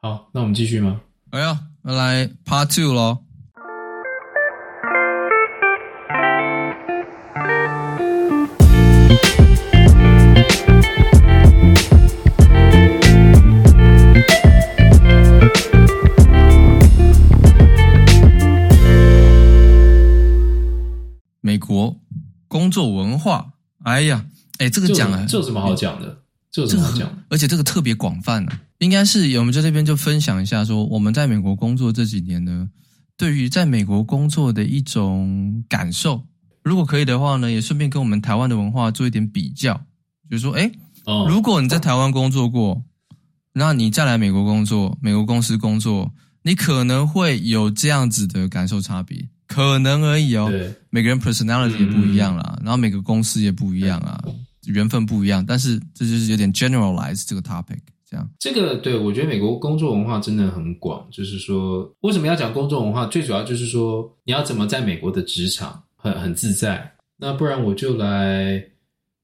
[0.00, 1.00] 好，那我们继续吗？
[1.30, 3.24] 哎呀，来 Part Two 喽。
[21.40, 21.96] 美国
[22.46, 23.50] 工作文化，
[23.82, 24.26] 哎呀，
[24.60, 26.18] 哎，这个讲啊，这有什么好讲的？
[26.58, 27.18] 这有什么好讲的？
[27.28, 28.60] 而且这个特别广泛呢、啊。
[28.78, 32.68] 应该是我们在这边就分享一下，说我们在美国工作这几年呢，
[33.16, 36.24] 对于在美国工作的一种感受。
[36.62, 39.74] 如果可以的话呢，也顺便跟我们台湾的文化做一点比较，
[40.30, 40.70] 就是说，哎，
[41.28, 42.82] 如果你在台湾工作过，
[43.52, 46.12] 那你再来美国工作，美国公司工作，
[46.42, 50.48] 你可能会有这样子的感受差别，可能而已哦。
[50.50, 54.22] 对，每个人 personality 也不一样啦，然后每个公司也不一样啊，
[54.72, 57.78] 缘分不一样，但是这就是有点 generalize 这个 topic。
[58.10, 61.06] 这样，这个对，我觉得美国工作文化真的很广。
[61.10, 63.04] 就是说，为什么要讲工作文化？
[63.06, 66.90] 最主要就是说，你要怎么在美国的职场很很自在。
[67.18, 68.64] 那不然我就来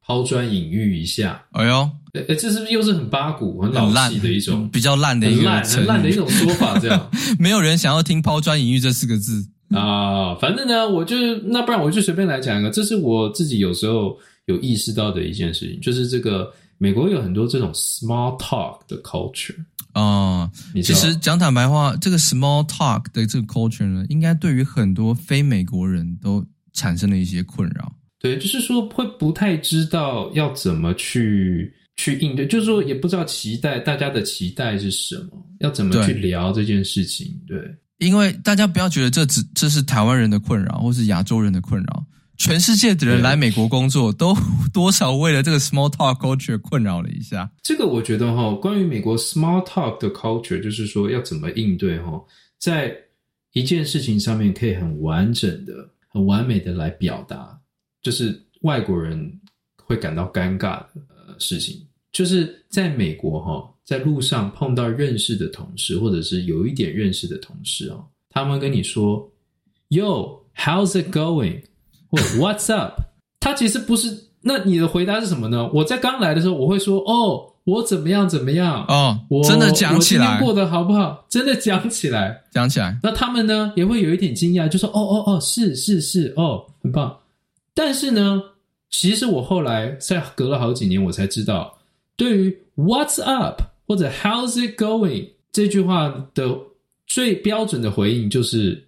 [0.04, 1.42] 抛砖引玉一下。
[1.52, 6.78] 哎呦，哎，这是不是又是很八股、很老气的一种比较烂的一个很烂、很烂的一种说法？
[6.78, 7.10] 这样，
[7.40, 10.34] 没有人想要听“抛砖引玉”这四个字啊。
[10.34, 12.68] 反正呢，我就那不然我就随便来讲一个。
[12.68, 16.52] 这是我自己有时候有意识到的一件事情，就是这个。
[16.76, 19.54] 美国有很多这种 small talk 的 culture
[19.92, 27.90] 啊，其实讲坦白话，这个 small talk 的这个 culture 呢，应该对于很多非美国人都产生了一些困扰。
[28.18, 37.40] 对，就是说会不太知道要怎么去去应对，就是说也不知道期待大家的期待是什么，要怎么去聊这件事情。
[37.46, 42.04] 对，对，因为大家不要觉得这只这是台湾人的困扰，或是亚洲人的困扰。
[42.36, 44.34] 全世界的人来美国工作，都
[44.72, 47.50] 多少为了这个 small talk culture 困扰了一下。
[47.62, 52.22] 这个我觉得哈，关于美国 small talk 的 culture，就是说要怎么应对哈，
[52.58, 52.96] 在
[53.52, 57.56] 一件事情上面可以很完整的、很完美的来表达，
[58.02, 59.40] 就是外国人
[59.76, 69.30] 会感到尴尬的呃事情，就是在美国哈，在路上碰到认识的同事，或者是有一点认识的同事哦，他们跟你说
[69.90, 71.12] ，Yo，how's it
[72.14, 73.00] going？What's up？
[73.40, 74.24] 他其实不是。
[74.46, 75.70] 那你的回答是什么呢？
[75.72, 78.84] 我在刚来的时候，我会说：“哦，我怎么样怎么样？
[78.88, 81.24] 哦，我真的讲起来，我今天过得好不好？
[81.30, 87.16] 真的讲起来，讲起来。”那他们呢也会有一点惊讶，就说：“哦哦哦，是是是，哦，很棒。”
[87.72, 88.42] 但是呢，
[88.90, 91.78] 其实我后来在隔了好几年，我才知道，
[92.14, 96.54] 对于 “What's up” 或者 “How's it going” 这句话的
[97.06, 98.83] 最标准的回应就是。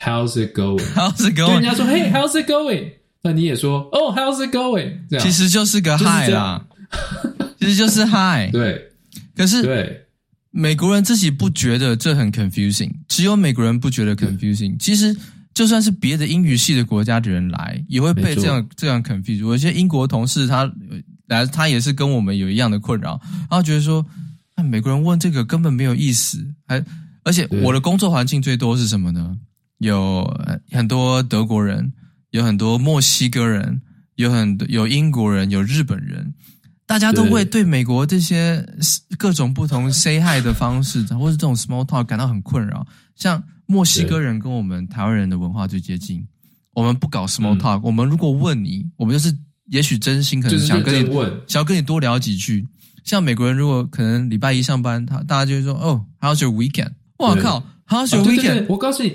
[0.00, 0.84] How's it going?
[0.94, 1.46] How's it going?
[1.46, 2.92] 对人家说，Hey, how's it going?
[3.22, 4.92] 那你也说，哦、oh,，How's it going?
[5.10, 6.64] 这样其实就是个 Hi 啦，
[7.58, 8.50] 其实就是 Hi。
[8.52, 8.92] 对，
[9.36, 10.06] 可是对
[10.50, 14.78] 美国人自己不觉得这很 confusing，只有美国人不觉得 confusing。
[14.78, 15.14] 其实
[15.52, 19.44] 就算是别的英语系的国家的人来，也会被这样这样 confuse。
[19.44, 20.70] 我一些英国同事他
[21.26, 23.20] 来，他也是跟我们有一样的困扰，
[23.50, 24.06] 然后觉得说，
[24.64, 26.82] 美国人问这个根本没有意思，还
[27.24, 29.36] 而且我的工作环境最多是什么呢？
[29.78, 30.24] 有
[30.70, 31.92] 很多德国人，
[32.30, 33.80] 有很多墨西哥人，
[34.16, 36.34] 有很多有英国人，有日本人，
[36.86, 38.64] 大家都会对美国这些
[39.16, 42.86] 各种不同 say hi 的方式，或是这种 small talk 感到很困扰。
[43.14, 46.26] 像墨西哥人跟我们台湾人的文化最接近，
[46.72, 49.36] 我们不搞 small talk，我们如果问你，我们就是
[49.66, 52.66] 也许真心可能想跟你问，想要跟你多聊几句。
[53.04, 56.92] 像美国人如果可能礼拜一上班，他大家就会说哦，How's your weekend？
[57.16, 58.66] 我靠，How's your weekend？
[58.68, 59.14] 我告诉你。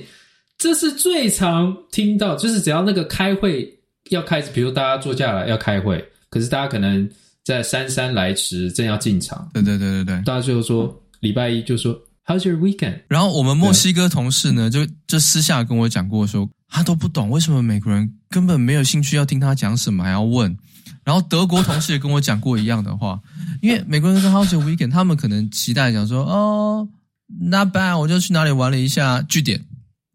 [0.63, 3.69] 这是最常听到，就是只要那个开会
[4.11, 7.09] 要开始，比如大家坐下来要开会，可是大家可能
[7.43, 9.45] 在姗姗来迟，正要进场。
[9.53, 11.93] 对对对对对，大家就说礼拜一就说
[12.25, 13.01] How's your weekend？
[13.09, 20.57] 然后我们墨西哥同事呢，就就私下跟我讲过说，他都不懂为什么美国人根本没有兴趣要听他讲什么，还要问。
[21.03, 23.19] 然后德国同事也跟我讲过一样的话，
[23.61, 24.91] 因为美国人说 How's your weekend？
[24.91, 26.87] 他们可能期待讲说哦
[27.27, 29.59] ，Not bad，我就去哪里玩了一下，据点。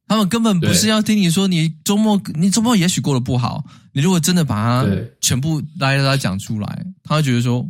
[0.08, 3.62] 他们根本不是要听你说你周末，你周末也许过得不好。
[3.92, 4.88] 你如果真的把它
[5.20, 7.66] 全部拉拉讲出来，他会觉得说，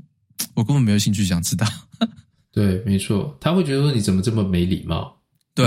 [0.55, 1.67] 我根本没有兴趣想知道。
[2.53, 5.17] 对，没错，他会觉得说你怎么这么没礼貌？
[5.55, 5.67] 对，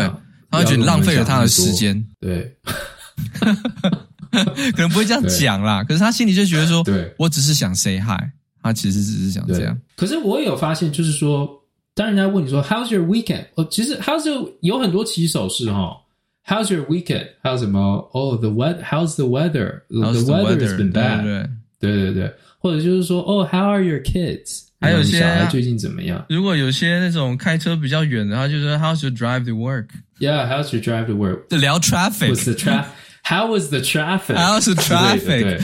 [0.49, 2.05] 他会觉得浪费了他的时间。
[2.19, 2.55] 对，
[4.71, 8.21] 可能不会这样讲啦，可是他心里就觉得说，对，我只是想 say hi，
[8.61, 9.77] 他其实只是想这样。
[9.97, 11.49] 可是我也有发现，就是说，
[11.93, 13.47] 当人家问你说 How's your weekend？
[13.55, 15.97] 哦，其实 How's your 有很多起手式哈。
[16.46, 17.28] How's your weekend?
[17.42, 18.08] How's 什么？
[18.12, 18.82] Oh, the weather.
[18.82, 19.82] How's the weather?
[19.90, 21.50] How's the weather has been bad.
[21.80, 24.62] 对对对，或者就是说，Oh, how are your kids?
[24.80, 26.24] 还有些小孩最近怎么样？
[26.28, 29.88] 如果有些那种开车比较远的，他就说 How's your drive to work?
[30.20, 31.48] Yeah, how's your drive to work?
[31.50, 32.30] 聊 traffic.
[32.30, 32.86] What's the tra?
[33.24, 34.36] How was the traffic?
[34.36, 35.42] How's the traffic?
[35.42, 35.60] 对，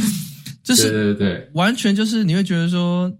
[0.65, 3.13] 就是对对对，完全就是你会觉得说，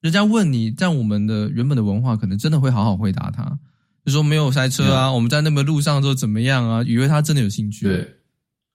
[0.00, 3.58] 人家问你，在我们的原本的文化，可能真的会好好回答他，
[4.05, 6.83] 就说没有塞车啊，我们在那边路上都怎么样啊？
[6.83, 7.85] 以为他真的有兴趣。
[7.87, 8.15] 对，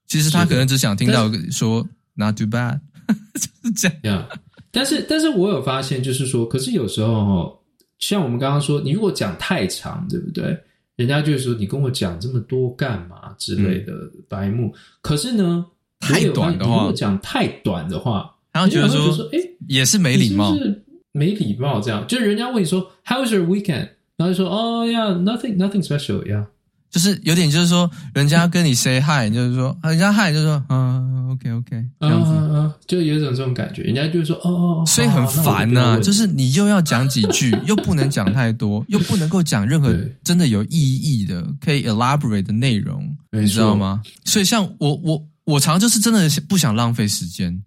[0.07, 2.79] 其实他可能只想听到说 Not too bad，
[3.35, 4.27] 就是这样。
[4.27, 4.37] Yeah.
[4.73, 7.59] 但是，但是我有发现，就是说，可是有时候哈，
[7.99, 10.57] 像我们刚刚说，你如果讲太长，对不对？
[10.95, 13.93] 人家就会说你跟我讲这么多干嘛之类的
[14.29, 14.67] 白目。
[14.67, 15.65] 嗯、可是呢，
[15.99, 21.81] 太短的话，你如果讲太短的话，然后觉得说，哎，也是没礼貌，是没礼貌。
[21.81, 23.89] 这样，就是人家问你说 How was your weekend？
[24.21, 26.45] 然后就说哦呀，nothing，nothing special，yeah。
[26.91, 33.81] 就是有点，就是说，人家跟你 say hi，就是说，人家 hi 就是说，嗯，OK OK，这样子，嗯，就有一种这种感觉。
[33.81, 44.01] 人家就说，哦哦，所以很烦呐，就是你又要讲几句， 又不能讲太多，又不能够讲任何真的有意义的可以 elaborate 的内容，你知道吗？
[44.25, 47.63] 所以像我我我常就是真的不想浪费时间。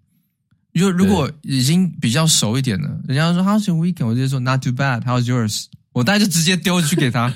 [0.71, 4.05] 如如果已经比较熟一点了，人家说 How's your weekend？
[4.05, 5.65] 我就说 Not too bad，How's yours？
[5.95, 7.33] 我大概就直接丢去给他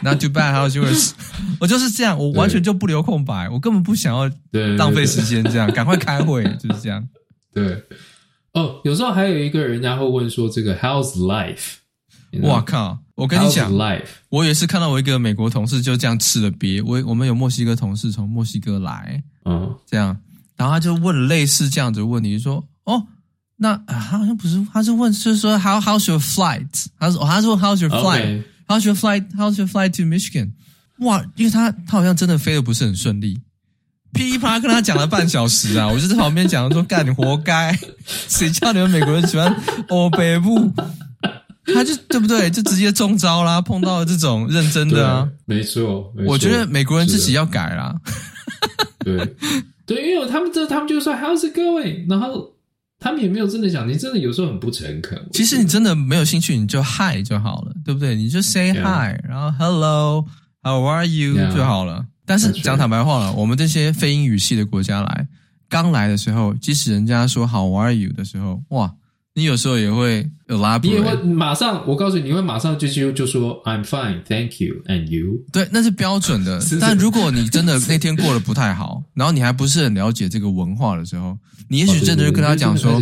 [0.00, 1.10] ，Not too bad, how's yours？
[1.58, 4.30] 我就是这样，我完全就不留空白，我根本不想要
[4.76, 7.04] 浪费时间，这样赶快开会，就是这样。
[7.52, 7.82] 对，
[8.52, 11.78] 哦，有时候还有一个人家会问说这个 How's life？
[12.40, 20.16] 我靠，我跟你讲，life，我也是看到我一个美国同事就这样吃了鳖，我我们有墨西哥同事从墨西哥来，嗯，这样，
[20.56, 23.08] 然后他就问了类似这样子的问题，说，哦。
[23.58, 26.68] 那啊，他好像不是，他是问，就是说，How how's your flight？
[26.98, 30.50] 他说，他是说，How's your flight？How's your flight？How's your flight to Michigan？
[30.98, 33.40] 哇，因为他他好像真的飞的不是很顺利，
[34.12, 37.78] 噼里啪啦跟他讲了半小时啊， 我就在旁边讲说，干你活该，
[38.28, 39.54] 谁叫你们美国人喜欢
[39.88, 40.70] 欧北部？
[41.74, 42.50] 他就对不对？
[42.50, 47.94] 就直接中招啦，碰到了这种认真的啊，没错，没错，我觉得美国人自己要改啦。
[48.98, 49.16] 对
[49.86, 52.06] 对，因为他们这他们就说 How's it going？
[52.08, 52.54] 然后。
[52.98, 55.20] 他们也没有真的讲，你真的有时候很不诚恳。
[55.32, 58.14] 其实你真的没有兴趣，你就 hi 就好了，对不对？
[58.14, 59.18] 你就 say hi.
[59.22, 61.34] 然后 hello，how are you.
[61.54, 62.06] 就好了。
[62.24, 65.28] 但是讲坦白话了，我们这些非英语系的国家来，
[65.68, 68.92] 刚来的时候，即使人家说 how are you 的时候，哇，
[69.36, 75.38] 你有时候也会 elaborate，你也会马上，我告诉你，你会马上就就就说 I'm fine，thank you，and you。
[75.52, 76.58] 对，那是标准的。
[76.80, 81.36] 但如果你真的那天过得不太好，然后你还不是很了解这个文化的时候。
[81.68, 82.92] 你也许真的就跟他讲说，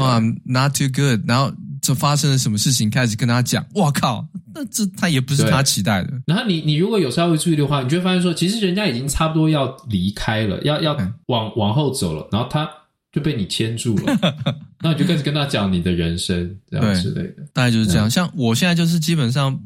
[0.00, 1.52] 啊、oh,，not too good，然后
[1.82, 6.12] 就发生了什么事情，开始跟他讲，我靠，那这他也不是他期待的。
[6.24, 10.96] 然后你你如果有稍微注意的话，你就会发现说，其实人家已经差不多要离开了，要要
[11.26, 12.70] 往往后走了，然后他
[13.14, 14.34] 就被你牵住了，
[14.82, 18.10] 那你就开始跟他讲你的人生这样之类的，大概就是这样。
[18.10, 19.56] 像我现在就是基本上，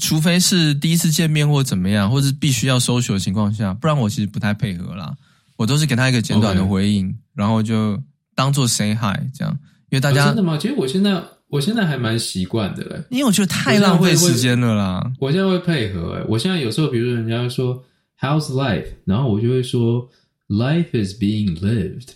[0.00, 5.14] 除非是第一次见面或怎么样，或是必须要 social 的情况下，不然我其实不太配合啦。
[5.56, 8.02] 我都是给他一个简短的回应.然后就
[8.34, 9.52] 当做 say hi 这样，
[9.90, 10.56] 因为大家、哦、真的吗？
[10.56, 15.12] 其实我现在我现在还蛮习惯的嘞，因为我觉得太浪费时间了啦。
[15.20, 17.84] 我现在会配合诶，我现在有时候比如说人家说
[18.18, 20.08] How's life，然后我就会说
[20.48, 22.08] Life is being lived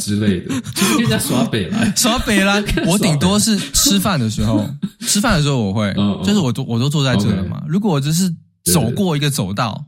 [0.00, 2.62] 之类的，就是跟人家耍北来耍北啦。
[2.86, 4.68] 我顶多是吃饭的时候，
[5.00, 7.62] 吃饭的时候我会，嗯 嗯就是我都我都坐在这了嘛。
[7.66, 9.84] 如果我只是走过一个走道。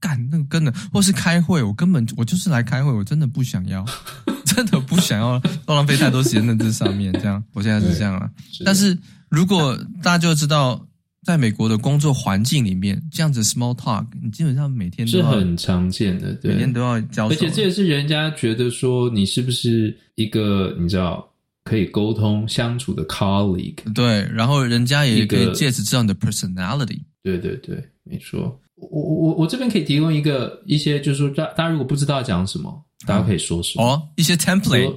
[0.00, 3.86] 干那个根本，或是开会，我根本我就是来开会，我真的不想要，
[4.44, 7.12] 真的不想要浪费太多时间在这上面。
[7.12, 8.28] 这样，我现在是这样了。
[8.64, 8.98] 但是
[9.28, 10.84] 如果大家就知道，
[11.24, 17.28] 在美国的工作环境里面，这样子 small talk，你基本上每天都是很常见的，对，每天都要交。
[17.28, 21.26] 而且这也是人家觉得说你是不是一个你知道
[21.64, 23.92] 可以沟通相处的 colleague。
[23.94, 27.00] 对，然后人家也可以借此知道你的 personality。
[27.22, 28.58] 对对对，没错。
[28.74, 34.92] 我我我我这边可以提供一个一些，就是说大大家如果不知道讲什么，大家可以说说哦，一些 template，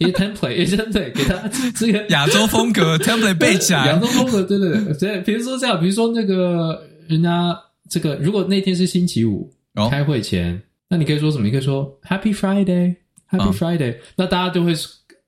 [0.00, 1.36] 一些 template，一些对，给他
[1.76, 7.54] 这个亚洲风格 template 背起来，亚洲风格，对对对对，比如说这样，比如说那个人家
[7.88, 11.44] 这个，如果那天是星期五，哦、开会前，那你可以说什么？
[11.44, 14.74] 你可以说 Happy Friday，Happy、哦、Friday，那大家就会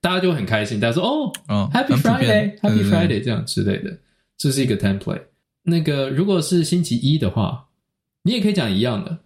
[0.01, 3.95] 大家就会很开心，大家说哦，哦，Happy Friday，Happy Friday，这样之类的，
[4.37, 5.21] 这是一个 template。
[5.61, 7.63] 那个如果是星期一的话，
[8.23, 9.17] 你也可以讲一样的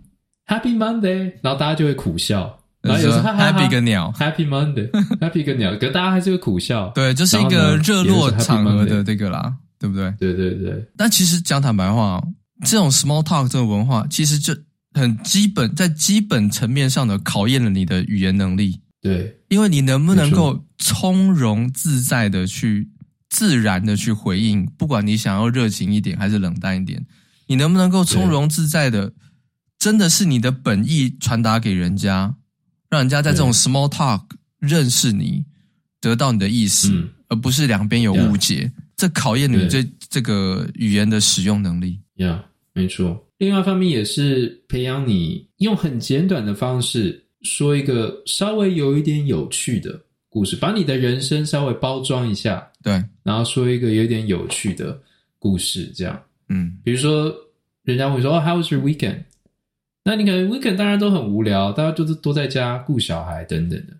[0.46, 2.57] Happy Monday，然后大家就会苦笑，
[2.88, 6.90] 然后有时候 Happy 个鸟，Happy Monday，Happy 个鸟，可大家还是会苦笑。
[6.96, 10.12] 对，就是一个热络场合的这个啦，对不对？
[10.20, 10.86] 对对对。
[10.96, 12.24] 但其实讲坦白话，
[12.66, 14.56] 这种 small talk 这种文化，其实就
[14.94, 18.80] 很基本，在基本层面上的考验了你的语言能力。
[19.02, 22.90] 对，因为你能不能够从容自在的去。
[23.30, 27.06] 自然的去回应，不管你想要热情一点还是冷淡一点，
[27.48, 29.12] 你能不能够从容自在的，
[29.78, 32.34] 真的是你的本意传达给人家，
[32.90, 34.22] 让人家在这种 small talk
[34.60, 35.44] 认识你，
[36.00, 42.00] 得到你的意思，嗯、而不是两边有误解，这考验你这这个语言的使用能力。
[42.16, 43.26] 呀，没错。
[43.38, 50.02] 另外一方面也是培养你用很简短的方式说一个稍微有一点有趣的。
[50.30, 55.02] 故事，把你的人生稍微包装一下，对，然后说一个有点有趣的
[55.40, 57.34] 故事，这样，嗯，比如说，
[57.84, 59.24] 人家会说，哦，How was your weekend？
[60.08, 63.94] 那你可能 weekend 当然都很无聊，大家就是都在家顾小孩等等的，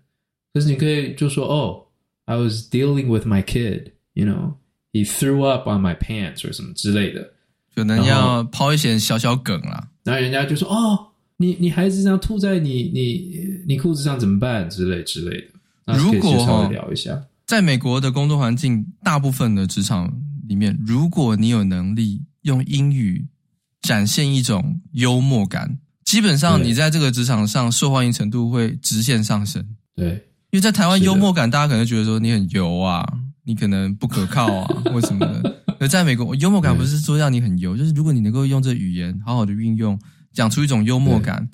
[0.54, 1.84] 可是你可以就说，哦
[2.24, 7.30] ，I was dealing with my kid，you know，he threw up on my pants 或什么之类的，
[7.74, 14.66] 可能要抛一些小小梗啦，然后人家就说，哦，你你孩子这样吐在你你你裤子上怎么办？
[14.70, 15.94] 之类之类的。
[15.98, 20.10] 如果稍微聊一下，在美国的工作环境，大部分的职场
[20.48, 23.26] 里面，如果你有能力用英语
[23.82, 29.62] 展现一种幽默感，基本上你在这个职场上受欢迎程度会直线上升。
[29.94, 30.08] 对，
[30.50, 33.06] 因为在台湾幽默感，大家可能觉得说你很油啊，
[33.44, 35.62] 你可能不可靠啊，为什么的？
[35.78, 40.00] 而在美国，幽默感不是说让你很油，就是如果你能够用这语言好好的运用，
[40.32, 41.46] 讲出一种幽默感。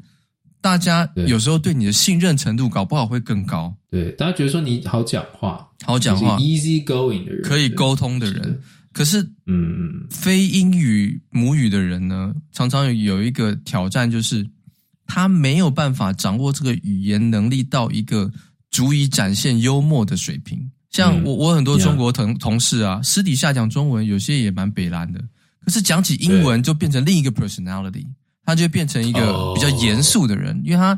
[0.60, 3.74] 大家有时候对你的信任程度搞不好会更高。
[3.90, 8.60] 对，大家觉得说你好讲话，好讲话，easy going 的人，可以沟通的人。
[9.02, 14.46] 是可是，嗯，非英语母语的人呢，常常有一个挑战，就是
[15.06, 18.30] 他没有办法掌握这个语言能力到一个
[18.70, 20.70] 足以展现幽默的水平。
[20.90, 25.18] 像我，我很多中国同同事啊，私底下讲中文，有些也蛮北蓝的，
[25.64, 28.06] 可是讲起英文就变成另一个 personality。
[28.46, 30.94] 他就变成一个比较严肃的人，oh, 因为他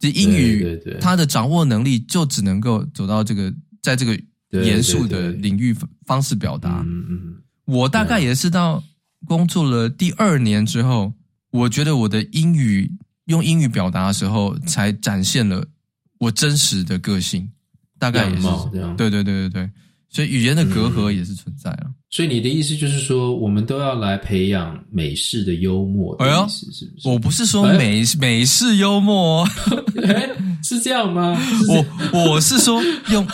[0.00, 5.74] 的英语，他的掌握能力就只能够走到这个，在这个严肃的领域
[6.06, 6.82] 方式表达。
[6.86, 8.82] 嗯嗯，我大概也是到
[9.26, 11.12] 工作了第二年之后，
[11.50, 12.90] 我觉得我的英语
[13.26, 15.64] 用英语表达的时候，才展现了
[16.18, 17.48] 我真实的个性。
[17.98, 18.42] 大概也是
[18.72, 19.70] 这样，对对对对对。
[20.08, 21.86] 所以语言的隔阂也是存在了。
[22.08, 27.08] 所以你的意思就是说，我们都要来培养美式的幽默的意思，是不是？
[27.08, 29.46] 我不是说美美式幽默，
[30.64, 31.38] 是这样吗？
[31.68, 33.24] 我我是说用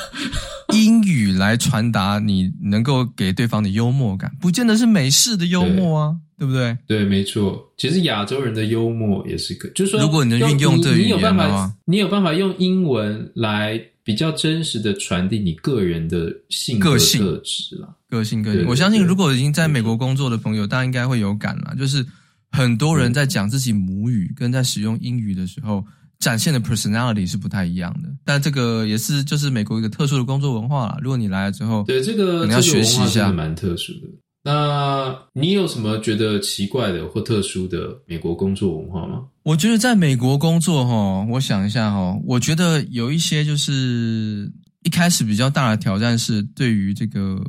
[0.85, 6.77] 英语来传达你能够给对方的幽默感，不见得是美式的幽默啊，对不对？
[6.87, 7.73] 对，没错。
[7.77, 13.81] 其实亚洲人的幽默也是可，就是说，如果你能运用这语言的话，你有办法用英文来。
[14.07, 18.65] 比较真实的传递你个人的性格特质啦，个性个性。
[18.69, 21.75] 我相信，如果已经在美国工作的朋友，大家应该会有感啦。
[21.77, 22.07] 就是
[22.53, 25.85] 很多人在讲自己母语跟在使用英语的时候，
[26.19, 28.09] 展现的 personality 是不太一样的。
[28.25, 30.99] 但这个也是就是美国一个特殊的工作文化啦。
[31.01, 34.09] 如果你来了之后，对这个可能要学习一下，蛮特殊的。
[34.43, 39.25] 那你有什么觉得奇怪的或特殊的美国工作文化吗？
[39.43, 44.49] 我觉得在美国工作哈，我想一下哈，我觉得有一些就是
[44.85, 47.43] 一开始比较大的挑战是对于这个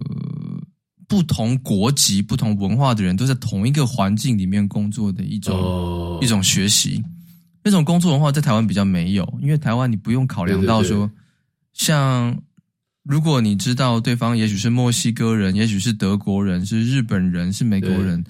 [1.07, 6.23] 不同国籍、不同文化的人都在同一个环境里面工作的一种、oh.
[6.23, 7.03] 一种学习。
[7.67, 11.07] 那种工作文化在台湾比较没有，因为台湾你不用考量到说，对。
[11.07, 11.13] 对对
[11.73, 12.41] 像。
[13.03, 18.21] 如果你知道对方也许是墨西哥人，也许是德国人，是日本人，是美国人，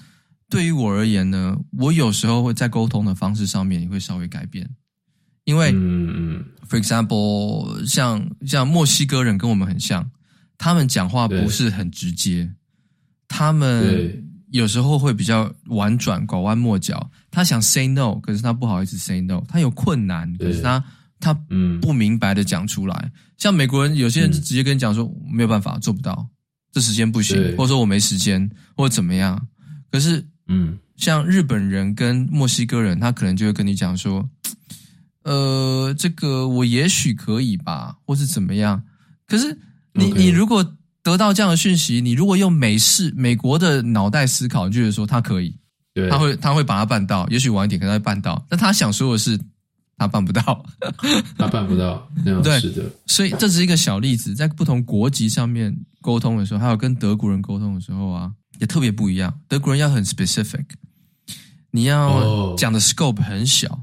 [0.48, 4.70] 对，对于我而言呢，我有时候会在沟通的方式上面也会稍微改变，
[5.42, 10.08] 因为，嗯嗯，for example，像像墨西哥人跟我们很像，
[10.56, 12.48] 他们讲话不是很直接，
[13.26, 20.82] 他们有时候会比较婉转、拐弯抹角，他想 say no，可是他不好意思 say no，他有困难，可是他。
[21.20, 26.24] 他嗯不明白的讲出来，嗯、像美国人有些人就直接跟你讲说、嗯、没有办法做不到，
[26.70, 29.48] 这时间不行，或者说我没时间，或者怎么样。
[29.90, 34.30] 可是嗯，像日本人跟墨西哥人，他可能就会跟你讲说，
[35.24, 38.80] 呃，这个我也许可以吧，或是怎么样。
[39.26, 39.58] 可是
[39.94, 40.64] 你.你如果
[41.10, 45.56] 得到这样的讯息，你如果用美式美国的脑袋思考，就是说他可以，
[45.94, 49.38] 对他会他会把它办到，也许晚一点可能会办到，但他想说的是。
[50.00, 50.64] 他办不到，
[51.36, 52.08] 他办不到，
[52.44, 52.84] 对是的。
[53.06, 59.40] 所以这只是一个小例子，在不同国籍上面沟通的时候，还有跟德国人沟通的时候啊，也特别不一样。
[59.48, 60.66] 德国人要很 specific，
[61.72, 63.82] 你要讲的 scope 很小，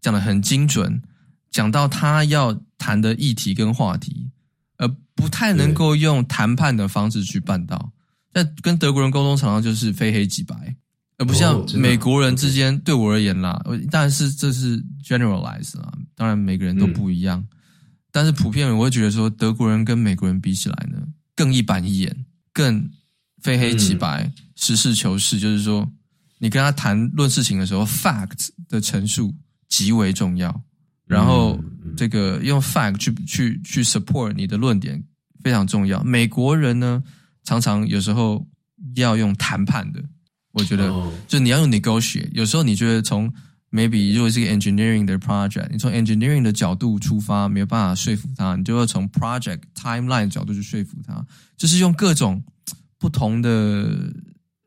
[0.00, 1.02] 讲的很精准，
[1.50, 4.30] 讲到他要谈的议题跟话题，
[4.78, 7.92] 而不太能够用谈判的方式去办到。
[8.32, 10.76] 那跟德国人沟通，常常就是非黑即白。
[11.18, 13.58] 而不像美国人之间，对我而言啦，
[13.90, 17.42] 当然是这是 generalize 啦，当然每个人都不一样，
[18.12, 20.98] 但是普遍我会觉得说，德国人跟美国人比起来呢，
[21.34, 22.90] 更一板一眼，更
[23.40, 25.90] 非黑即白、嗯、实事求是，就是说，
[26.38, 29.34] 你跟他谈论事情的时候，fact 的陈述
[29.70, 30.60] 极为重要。
[31.06, 31.58] 然后，
[31.96, 35.02] 这个用 fact 去去去 support 你的论点
[35.42, 36.00] 非常重要。
[36.04, 37.02] 美国人呢，
[37.42, 38.46] 常常有时候
[38.94, 40.00] 要用谈判的，
[40.52, 40.92] 我觉得，
[41.26, 42.28] 就你要用 negotiate。
[42.32, 43.32] 有时候你觉得从
[43.70, 51.24] maybe 如果是个 engineering 的 project，你从 engineering 的角度出发，没有办法说服他，你就要从 project timeline 的角度去说服他，
[51.56, 52.42] 就是用各种
[52.98, 54.12] 不同的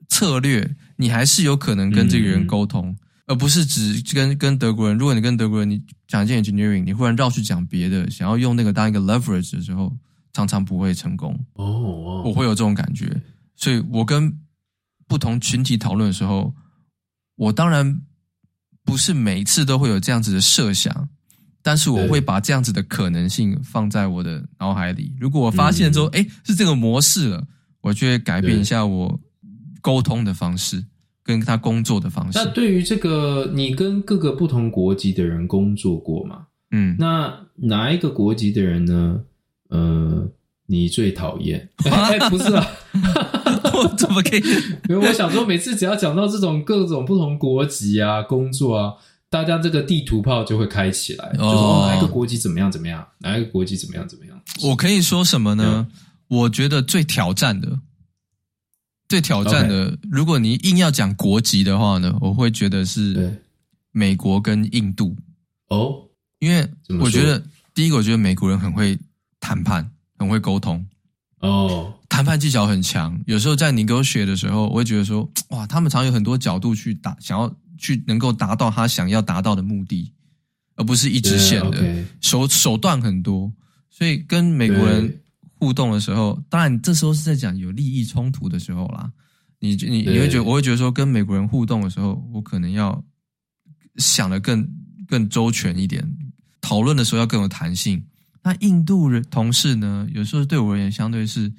[0.07, 2.95] 策略，你还是有可能跟这个人沟通。
[3.29, 9.95] 而不是只跟跟德国人，如果你跟德国人你讲一件 engineering，你忽然绕去讲别的，想要用那个当一个 leverage 的时候，
[10.33, 11.31] 常常不会成功。
[11.53, 12.25] 哦，oh, oh.
[12.25, 13.21] 我会有这种感觉，
[13.55, 14.35] 所以我跟
[15.07, 16.51] 不同群体讨论的时候，
[17.35, 18.01] 我当然
[18.83, 21.07] 不是每一次都会有这样子的设想，
[21.61, 25.15] 但是我会把这样子的可能性放在我的脑海里。
[25.19, 27.47] 如果我发现说，哎、嗯，是这个模式了，
[27.81, 29.19] 我就会改变一下我
[29.81, 30.83] 沟通的方式。
[31.29, 32.39] 跟他工作的方式。
[32.39, 36.47] 那对于这个，你跟各个不同国籍的人工作过吗？
[36.71, 39.19] 嗯，那哪一个国籍的人呢？
[39.69, 40.27] 呃，
[40.65, 41.69] 你最讨厌？
[41.85, 42.65] 哎、欸，不是啊，
[43.75, 44.41] 我怎么可以？
[44.89, 48.93] 因为我想说，每次只要讲到这种各种不同国籍啊、工作啊，
[49.29, 54.35] 大家这个地图炮就会开起来，哦、就说哪一个国籍怎么样怎么样，哪一个国籍怎么样怎么样。
[54.63, 55.87] 我可以说什么呢？
[55.87, 57.77] 嗯、我觉得最挑战的。
[59.09, 63.41] 最挑战的.如果你硬要讲国籍的话呢，我会觉得是
[63.91, 65.17] 美国跟印度
[65.67, 65.95] 哦，oh?
[66.37, 66.65] 因为
[67.01, 68.97] 我觉得第一个，我觉得美国人很会
[69.39, 70.85] 谈判，很会沟通
[71.39, 71.87] 哦，oh.
[72.07, 73.19] 谈判技巧很强。
[73.25, 80.13] 有时候在 negotiate 的时候，我会觉得说， 哇，他们常有很多角度去达，想要去能够达到他想要达到的目的，
[80.75, 83.51] 而不是一直线的.手手段很多，
[83.89, 85.19] 所以跟美国人。
[85.59, 89.11] 互动的时候，当然这时候是在讲有利益冲突的时候啦。
[89.59, 93.03] 你你你会觉得，我会觉得说，跟美国人互动的时候，我可能要
[93.97, 94.65] 想的更
[95.05, 96.01] 更周全一点，
[96.61, 98.01] 讨论的时候要更有弹性。
[98.41, 101.51] 那印度人同事呢，有时候对我而言，相对是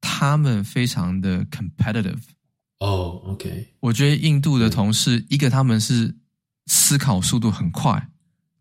[0.00, 2.20] 他们非常的 competitive。
[2.78, 6.14] 哦，OK，我觉得印度的同事，一个他们是
[6.66, 8.08] 思考速度很快，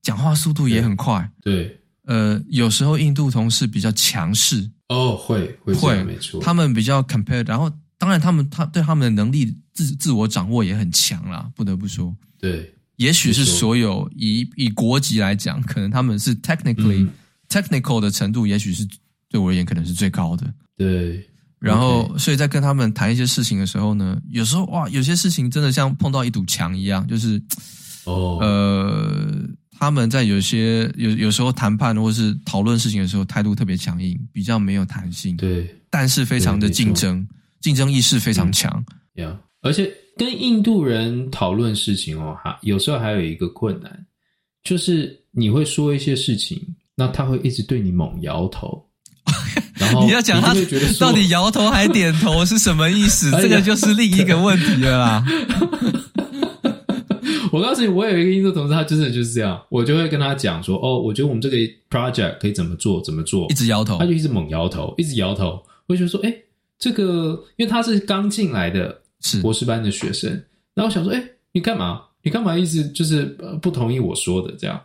[0.01, 1.31] 讲话速度也很快。
[1.43, 4.67] 对，呃，有时候印度同事比较强势。
[4.89, 17.09] 哦，会会会，没错，他们比较 compare，然后当然他们他对他们的能力自自我掌握也很强啦，不得不说，对，也许是所有以以国籍来讲，可能他们是 technically、嗯、
[17.49, 18.87] technical 的程度，也许是
[19.29, 21.27] 对我而言可能是最高的，对，
[21.59, 27.41] 然后所以在跟他们谈一些事情的时候呢，有时候哇，有些事情真的像碰到一堵墙一样，就是
[28.05, 29.49] 哦，呃。
[29.79, 35.37] 他们在有些有有时候谈判或是讨论事情的时候，态度特别强硬，比较没有弹性。
[35.37, 37.25] 对，但是非常的竞争，
[37.61, 38.71] 竞争意识非常强。
[39.15, 44.05] 呀、嗯，而且跟印度人讨论事情哦，哈，有时候还有一个困难，
[44.63, 46.59] 就是你会说一些事情，
[46.95, 48.83] 那他会一直对你猛摇头。
[49.77, 50.55] 然后你要讲他
[50.99, 53.29] 到底摇头还点头是什么意思？
[53.39, 55.25] 这个就是另一个问题了啦。
[57.57, 61.57] 我告诉你，我有一个印度同事，他真的就是这样，我就会跟他讲说：“哦，我觉得我们这个
[61.89, 65.59] project 可以怎么做，怎么做。”一直摇头，他就一直猛摇头，一直摇头。
[65.87, 66.31] 我就说：“哎，
[66.77, 70.29] 这个，因为他是刚进来的，是博士班的学生。
[70.75, 72.03] 然后我想说：哎，你干嘛？
[72.21, 72.55] 你干嘛？
[72.55, 73.25] 一直就是
[73.59, 74.79] 不同意我说的这样。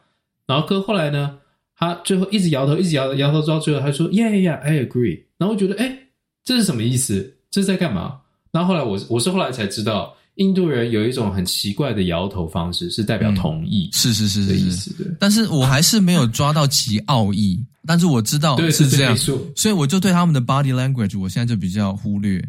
[0.47, 1.39] 然后哥后来呢，
[1.77, 5.25] 他最后一直摇头，一直摇摇头，到最后他说：Yeah, yeah, I agree。
[5.37, 5.99] 然后我觉得：哎，
[6.43, 7.37] 这是什么意思？
[7.51, 8.21] 这是在干嘛？
[8.51, 10.17] 然后后来我我是后来才知道。
[10.37, 14.93] 印度人有一种很奇怪的摇头方式，是代表同意，嗯、是是是的意思。
[14.95, 17.65] 对，但是我还是没有抓到其奥义。
[17.85, 22.41] 但是我知道是这样，所以我就对他们的 body language，我现在就比较忽略，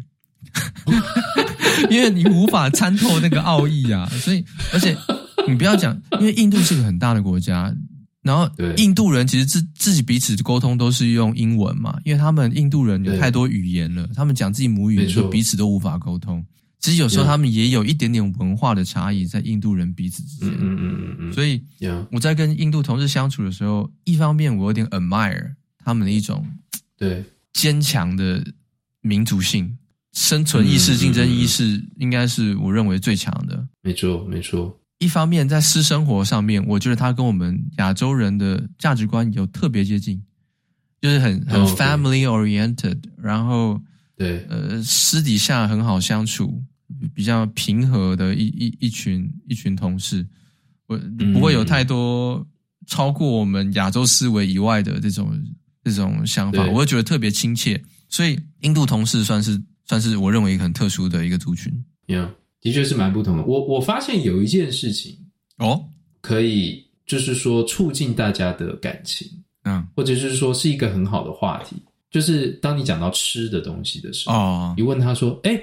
[1.90, 4.06] 因为你无法参透那个奥义啊。
[4.20, 4.96] 所以，而且
[5.48, 7.74] 你不要讲，因为印度是个很大的国家，
[8.22, 16.44] 然后印度人其实自自己彼此沟通都是用英文嘛，因为他们印度人有太多语言了，他们讲自己母语的时候，彼此都无法沟通。
[16.84, 21.58] 其实有时候他们也有一点点文化的差异在印度人彼此之间，嗯嗯嗯嗯，所以
[22.12, 26.46] 我在跟印度同事相处的时候，一方面我有点 admire 他们的一种
[26.98, 27.24] 对。
[27.54, 28.44] 坚强的
[29.00, 29.78] 民族性、
[30.12, 33.66] 生存意识、竞争意识，应该是我认为最强的。
[33.80, 34.78] 没错，没错。
[34.98, 40.22] 一方面在私生活上面，我觉得他跟我们亚洲人的价值观有特别接近，
[41.00, 43.80] 就是很很 family oriented，然后
[44.18, 44.44] 对。
[44.50, 46.62] 呃私底下很好相处。
[47.14, 50.26] 比较平和的一一一群一群同事，
[50.86, 50.96] 我
[51.32, 52.46] 不会有太多
[52.86, 55.32] 超过我们亚洲思维以外的这种
[55.82, 57.80] 这种想法，我会觉得特别亲切。
[58.08, 61.72] 所以印度同事算是算是我认为一个很特殊的一个族群。
[62.06, 62.28] Yeah,
[62.60, 63.42] 的确是蛮不同的。
[63.44, 65.18] 我我发现有一件事情
[65.58, 65.84] 哦，
[66.20, 69.28] 可以就是说促进大家的感情，
[69.64, 71.76] 嗯，或者是说是一个很好的话题，
[72.10, 75.60] 就是当你讲到吃的东西的时候，哦，你问他说：“哎，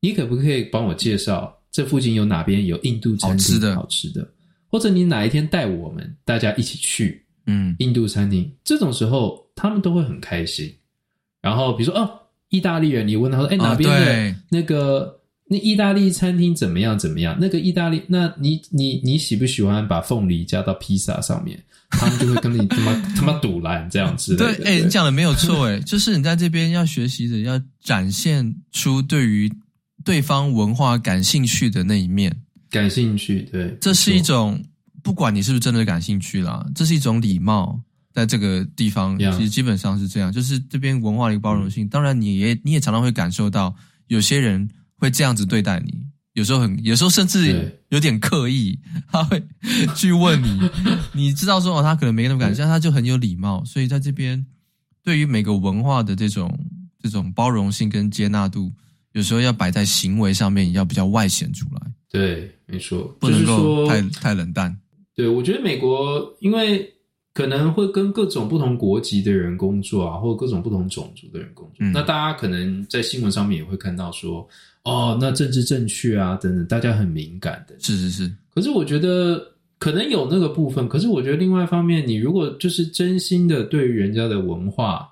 [0.00, 3.74] 你可不可以帮我介绍这附近有哪边有印度餐厅好吃的？
[3.76, 4.28] 好吃的，
[4.68, 10.72] 或者你哪一天带我们大家一起去，嗯，印度餐厅？”这种时候他们都会很开心。
[11.40, 12.10] 然后比如说哦，
[12.48, 15.14] 意大利人，你问他说：“哎，哪边的那个？”哦
[15.50, 16.98] 那意大利餐厅怎么样？
[16.98, 17.34] 怎么样？
[17.40, 21.58] 那个意大利，那你你你喜不喜欢把凤梨加到披萨上面？
[21.88, 24.36] 他们就会跟你 他妈他妈赌烂这样子。
[24.36, 29.50] 对，哎、欸，你讲的没有错，哎，就是你在这边要学习的，要展现出对于
[30.08, 32.34] 对方文化感兴趣的那一面。
[32.70, 34.58] 感兴趣，对，这是一种
[35.02, 37.78] 不管你是不是真的感兴趣啦，这是一种礼貌，
[38.14, 41.84] 在这个地方其实基本上是这样，就是这边文化的一个包容性。
[41.84, 43.74] 嗯、当然，你也你也常常会感受到
[44.06, 44.68] 有些人。
[45.00, 45.94] 会这样子对待你，
[46.32, 48.76] 有时候很，有时候甚至有点刻意，
[49.12, 49.40] 他会
[49.94, 50.68] 去问你，
[51.14, 54.44] 你知道说哦，他可能没那么感觉，但他就很有礼貌，所以在这边
[55.04, 56.52] 对于每个文化的这种
[57.00, 58.72] 这种包容性跟接纳度，
[59.18, 61.80] 有时候要摆在行为上面，要比较外显出来。
[62.08, 64.74] 对，没错，不能够太太冷淡。
[65.14, 66.90] 对，我觉得美国因为。
[67.34, 71.76] 可能会跟各种不同国籍的人工作啊，或者各种不同种族的人工作。
[71.78, 74.44] 嗯、那大家可能在新闻上面也会看到说，
[74.82, 77.76] 哦，那政治正确啊等等，大家很敏感的。
[77.78, 78.32] 是是是。
[78.52, 79.40] 可是我觉得
[79.78, 85.08] 可能有那个部分，可是我觉得另外一方面，你如果就是真心的对于人家的文化、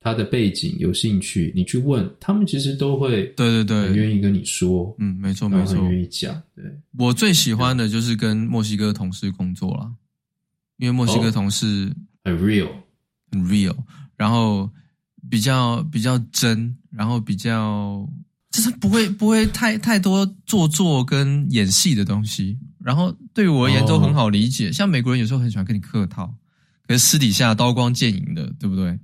[0.00, 4.94] 他的背景有兴趣，你去问他们，其实都会对对对，很愿意跟你说。
[4.98, 6.34] 嗯，没错没错，很愿意讲。
[6.56, 6.64] 对，
[6.98, 9.92] 我最喜欢的就是跟墨西哥同事工作了。
[10.78, 12.66] 因为墨西哥同事很 real，
[13.30, 13.76] 很 real，
[14.16, 14.70] 然后
[15.28, 18.08] 比较比较真，然后比较
[18.50, 24.68] 就是不会不会太太多做作跟演戏的东西，然后对于我而言都很好理解。
[24.68, 24.74] Oh.
[24.74, 26.34] 像美国人有时候很喜欢跟你客套，
[26.86, 28.98] 可是私底下刀光剑影的，对不对？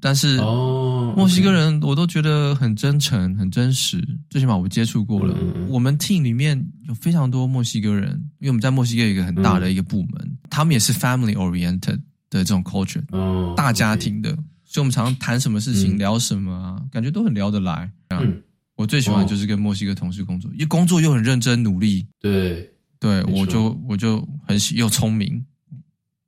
[0.00, 4.02] 但是哦，墨西哥人我都觉得很真诚、很真实。
[4.28, 11.98] 最起码我接触过了，嗯、我们 team 里面有非常多墨西哥人，因为我们在墨西哥有一个很大的一个部门，嗯、他们也是 family oriented
[12.30, 14.30] 的这种 culture，哦，大家庭的。
[14.64, 17.90] 所以我们常常谈什么事情、嗯、聊什么啊，感觉都很聊得来。
[18.10, 18.40] 嗯，
[18.76, 22.06] 我最喜欢就是跟墨西哥同事工作，因为工作又很认真努力。
[22.20, 25.44] 对，对我就我就很喜又聪明，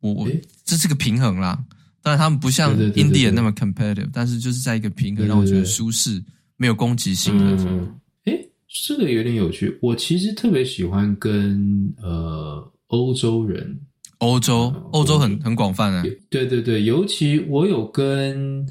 [0.01, 0.29] 我我
[0.65, 1.57] 这是个平衡啦。
[2.03, 6.21] 当然，他们不像 India 那么 competitive，但是就是在一个平衡，让我觉得舒适，
[6.57, 7.65] 没有攻击性的。
[7.65, 8.45] 嗯，哎，
[8.87, 9.79] 这个有点有趣。
[9.81, 13.81] 我其实特别喜欢跟呃欧洲人，
[14.19, 16.03] 欧洲欧洲很很广泛啊。
[16.29, 18.67] 对对对，尤其我有跟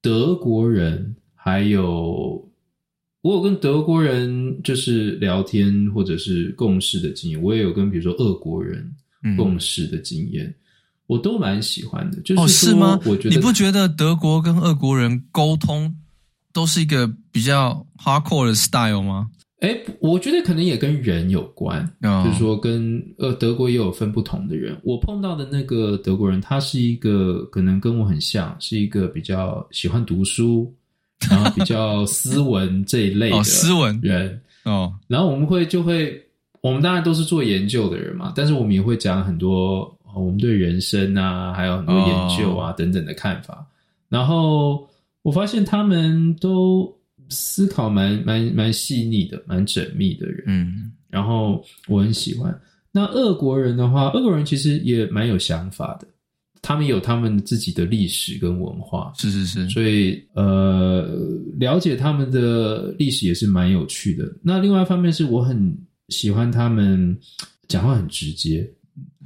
[0.00, 2.44] 德国人，还有
[3.20, 8.92] 我有跟德国人就是聊天或者是共事的经验，我也有跟比如说俄国人
[9.36, 10.46] 共事的经验。
[10.46, 10.54] 嗯
[11.06, 12.98] 我都蛮喜欢的，就是说，哦，是吗？
[13.04, 15.94] 我觉得你不觉得德国跟俄国人沟通
[16.52, 19.28] 都是一个比较 hardcore 的 style 吗？
[19.60, 24.76] 哎，我觉得可能也跟人有关，哦，就是说跟呃德国也有分不同的人。
[24.82, 30.72] 我碰到的那个德国人，他是一个可能跟我很像，是一个比较喜欢读书，
[31.30, 34.92] 然后比较斯文这一类的斯文人哦。
[35.06, 36.20] 然后我们会就会，
[36.60, 39.96] 我们当然都是做研究的人嘛，但是我们也会讲很多。
[40.14, 43.54] 我们对人生啊，还有很多研究啊等等的看法。
[43.54, 43.64] Oh.
[44.08, 44.88] 然后
[45.22, 46.94] 我发现他们都
[47.28, 50.44] 思考蛮蛮蛮细腻的，蛮缜密的人。
[50.46, 52.54] 嗯，然后我很喜欢。
[52.90, 56.06] 那俄国人的话，俄国人其实也蛮有想法的，
[56.60, 59.12] 他们有他们自己的历史跟文化。
[59.16, 59.68] 是是是。
[59.70, 61.08] 所以呃，
[61.58, 64.30] 了解他们的历史也是蛮有趣的。
[64.42, 65.74] 那另外一方面是我很
[66.08, 67.18] 喜欢他们
[67.66, 68.68] 讲话很直接。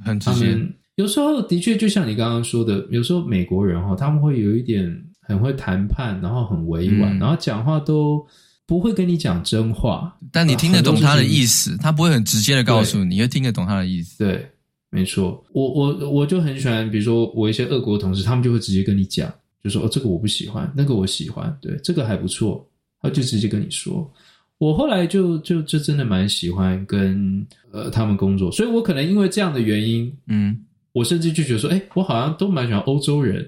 [0.05, 0.55] 很直接，
[0.97, 8.25] 有时候的确就像你刚刚说的，有时候美国人哈，他们会有一点很会谈判，然后很委婉，嗯、然后讲话都
[8.65, 14.17] 不会跟你讲真话，但你听得懂他的意思，他不会很直接的告诉你，你会听得懂他的意思。
[14.17, 14.43] 对，
[14.89, 19.31] 没错，我我我就很喜欢，比如说我一些俄国同事，他们就会直接跟你讲，
[19.63, 22.67] 就说哦，这个我不喜欢，那个我喜欢，对，这个还不错，
[22.99, 24.11] 他就直接跟你说。
[24.57, 30.57] 我后来就就就真的蛮喜欢跟呃他们工作，所以我可能因为这样的原因，嗯，
[30.97, 33.45] 我甚至就觉得说，哎、欸，我好像都蛮喜欢欧洲人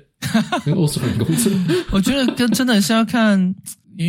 [0.63, 1.51] 跟欧洲人工作。
[1.91, 3.55] 我觉得跟真的是要看，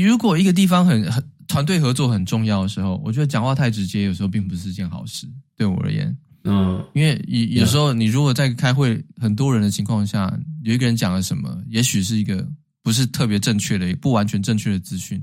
[0.06, 5.26] 如果一个地方很很团队合作很重要的时候，我觉得讲话太直接，有时候并不是件好事，
[5.56, 6.14] 对我而言。
[6.44, 12.46] 嗯，因为有有时候你如果在开会很多人的情况下，有一个人讲了什么，也许是一个
[12.82, 15.22] 不是特别正确的、也不完全正确的资讯。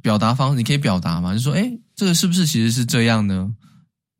[0.00, 3.50] 表达方式，你可以表达嘛，就说，哎，这个是不是其实是这样呢？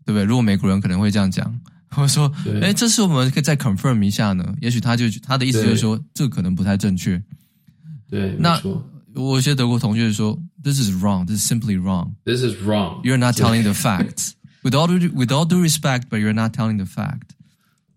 [0.05, 0.25] 对不对？
[0.25, 2.32] 如果美国人可能会这样讲，或者说，
[2.62, 4.56] 哎，这是我们可以再 confirm 一下呢？
[4.62, 7.22] 也许他就他的意思就是说，这个可能不太正确。
[8.10, 8.60] 对，那
[9.14, 15.46] 我有些德国同学说，this is wrong，this is simply wrong，this is wrong，you're not telling the facts。With all due with all
[15.46, 17.36] due respect, but you're not telling the fact.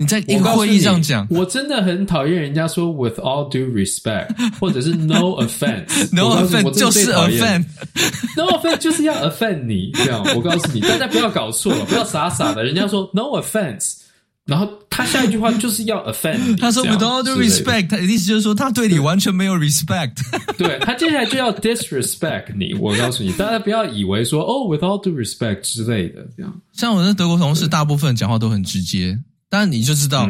[0.01, 9.91] 你在一个会议上讲，我真的很讨厌人家说 with all due respect，或者是 no offense，no offense 就是 offense，no offense 就是要 offend 你。
[9.93, 12.63] 这样，我告诉你，大家不要搞错了，不要傻傻的。
[12.63, 13.97] 人家说 no offense。
[14.43, 20.15] 然后他下一句话就是要 offend，他说 with all due respect，他的意思就是说他对你完全没有 respect，
[20.57, 22.73] 对，他接下来就要 disrespect 你。
[22.73, 26.51] 我告诉你，大家不要以为说哦 with all due respect 之类的这样。
[26.73, 29.17] 像我的德国同事，大部分讲话都很直接，
[29.51, 30.27] 但你就知道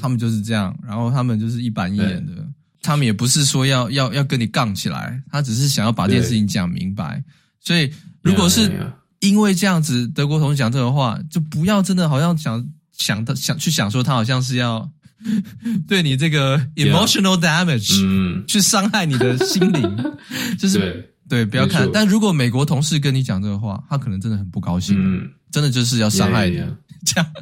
[0.00, 2.32] 他们就是这样，然后他们就是一板一眼的，
[2.80, 7.22] 他们也不是说要要要跟你杠起来，他只是想要把这件事情讲明白。
[7.60, 8.72] 所以如果是
[9.20, 12.66] 因为这样子，德国同事讲这个话，就不要真的好像想。
[12.98, 14.88] 想到想去想说，他好像是要
[15.88, 20.14] 对你这个 emotional damage，嗯，去伤害你的心灵，
[20.56, 21.88] 就是对，对，不要看。
[21.90, 26.62] 但如果美国同事跟你讲这个话，他可能真的很不高兴，嗯，真的就是要伤害你，
[27.04, 27.32] 这样。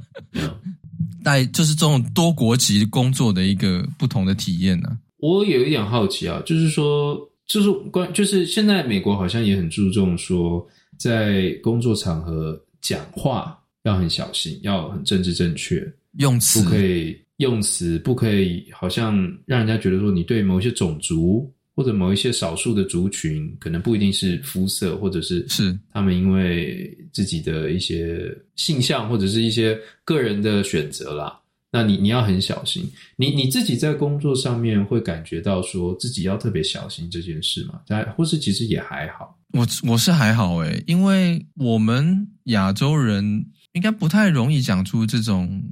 [1.23, 4.99] 但就是这种多国籍工作的一个不同的体验呢，啊。
[5.19, 10.67] 我有一点好奇啊，就是说，就是关，就是现在美国好像也很注重说，
[10.99, 13.57] 在工作场合讲话。
[13.85, 15.83] 要很小心，要很政治正确，
[16.19, 31.41] 用词不可以用词不可以，好像让人家觉得说你对某些种族或者某一些少数的族群，可能不一定是肤色，或者是是他们因为自己的一些性向或者是一些个人的选择啦。
[31.73, 37.81] 那你你要很小心，你你自己在工作上面会感觉到说自己要特别小心这件事吗？
[37.87, 43.47] 在或是其实也还好，我我是还好诶，因为我们亚洲人。
[43.73, 45.63] 应该不太容易讲出这种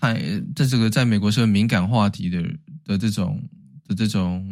[0.00, 0.14] 太
[0.56, 2.42] 在这个在美国是个敏感话题的
[2.86, 3.38] 的这种
[3.86, 4.42] 的这种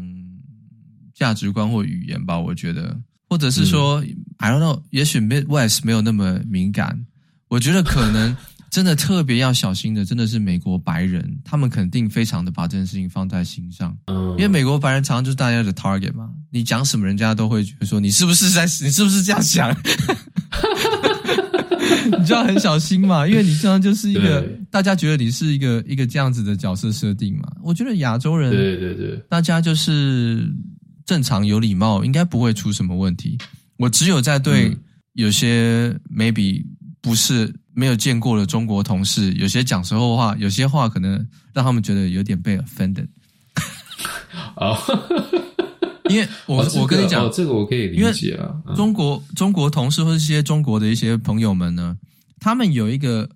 [1.15, 2.97] 价值观或语言吧，我觉得，
[3.29, 7.07] 或者是说、嗯、I don't know，也许 Midwest 没有那么敏感。
[7.49, 8.37] 我觉得可能
[8.71, 13.95] 真的特别要小心的，真的是美国白人，他们肯定非常的把这件事情放在心上。
[14.07, 19.71] 嗯，因为美国白人常常就是大家的 target 嘛，你讲什么，人家都会觉得说你是不是在，你是不是这样想？
[22.19, 27.49] 你就要很小心嘛，因为你这样就是一个大家觉得你是一个一个这样子的角色设定嘛。
[27.63, 30.49] 我觉得亚洲人，对对对，大家就是
[31.13, 33.37] 正常有礼貌，应该不会出什么问题。
[33.77, 34.75] 我只有在对
[35.13, 36.65] 有些 maybe
[37.03, 41.13] 不是没有见过的中国同事，有些讲时候话，有些话可能
[41.53, 43.09] 让他们觉得有点被 offended。
[44.57, 44.75] 哦，
[46.09, 48.55] 因为我我跟你讲，这个我可以理解啊。
[48.75, 51.95] 中国中国同事或者一些中国的一些朋友们呢。
[52.41, 53.29] 他们有一个，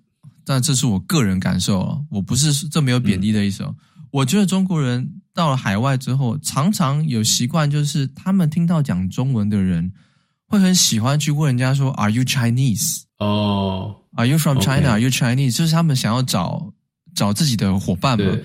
[0.43, 3.67] 但这是我个人感受哦，我不是这没有贬低的意思哦。
[3.69, 3.75] 嗯、
[4.17, 9.91] 我觉得中国人到了海外之后，常常有习惯，就是他们听到讲中文的人，
[10.47, 16.73] 会很喜欢去问人家说：“Are you Chinese？” 哦，“Are you from China？”“Are you Chinese？” 就是他们想要找
[17.13, 18.35] 找自己的伙伴嘛，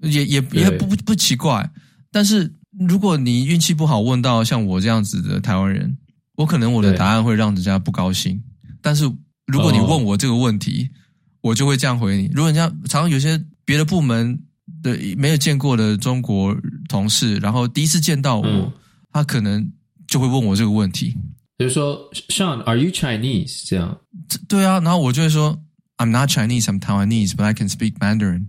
[0.00, 1.70] 也也也不不奇怪。
[2.10, 2.50] 但是
[2.88, 5.98] 如果你运气不好问到像我这样子的台湾人，
[6.36, 8.42] 我可能我的答案会让人家不高兴，
[8.80, 9.12] 但是。
[9.50, 10.90] 如果你问我这个问题
[11.40, 11.50] ，oh.
[11.50, 12.28] 我就会这样回你。
[12.34, 14.38] 如果人家常常有些别的部门
[14.82, 16.56] 的没有见过的中国
[16.88, 18.72] 同事，然后第一次见到我，嗯、
[19.12, 19.70] 他可能
[20.06, 21.16] 就会问我这个问题，
[21.56, 23.62] 比如说，Sean，Are you Chinese？
[23.66, 23.98] 这样，
[24.48, 25.58] 对啊，然后我就会说
[25.96, 28.46] ，I'm not Chinese，I'm Taiwanese，but I can speak Mandarin。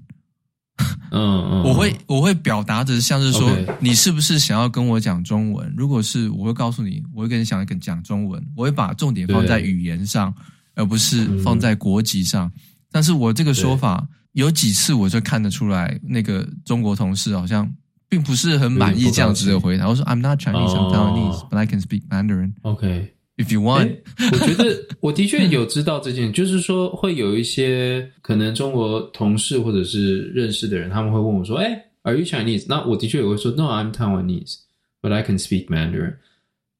[1.11, 1.19] 嗯
[1.51, 5.73] 嗯， 我会我会表达的像是说.你是不是想要跟我讲中文？
[5.75, 10.33] 如果是，我会告诉你，我会跟你想跟讲中文，我会把重点放在语言上。
[10.75, 12.51] 而不是放在国籍上，嗯、
[12.89, 17.69] 但是我这个说法有几次我就看得出来，那个中国同事好像
[18.07, 19.87] 并不是很满意这样子的回答。
[19.89, 23.97] 我说：“I'm not Chinese, I'm Taiwanese, but I can speak Mandarin.” OK, if you want，
[24.31, 34.57] 我觉得我的确有知道这件，就是说会有一些可能中国同事或者是认识的人，他们会问我说：“哎，Are you Chinese？” 那我的确也会说：“No, I'm Taiwanese,
[35.01, 36.15] but I can speak Mandarin.”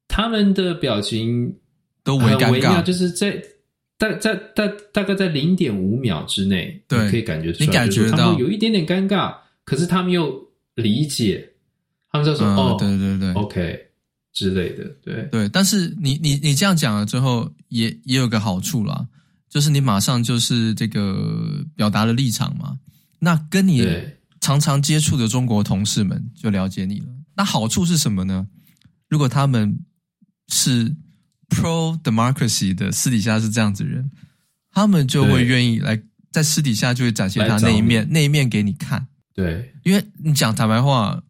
[0.07, 1.55] 他们的表情
[2.03, 3.41] 都很尴尬，就是在。
[3.99, 9.35] 大在大大概在零点五秒之内，对，可以感觉出来，你感觉到他们有一点点尴尬，
[9.65, 10.41] 可是他们又
[10.75, 11.47] 理解，
[12.09, 13.79] 他们就说：“嗯、哦，对对对，OK
[14.33, 19.05] 之类的。”对对，但是你你你这样讲了之后，也也有个好处啦，
[19.49, 22.79] 就是你马上就是这个表达了立场嘛。
[23.19, 23.85] 那跟你
[24.39, 27.07] 常常接触的中国同事们就了解你了。
[27.35, 28.47] 那好处是什么呢？
[29.09, 29.77] 如果他们
[30.47, 30.95] 是
[31.49, 34.09] pro democracy 的私底下是这样子的人，
[34.71, 39.05] 他们就会愿意来在私底下就会展现他那一面那一面给你看。
[39.33, 41.21] 对，因为你讲坦白话，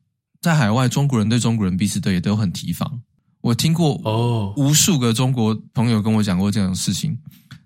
[0.41, 3.01] 在海外中国人对中国人彼此都也都很提防。
[3.41, 7.17] 我听过哦，无数个中国朋友跟我讲过这样的事情，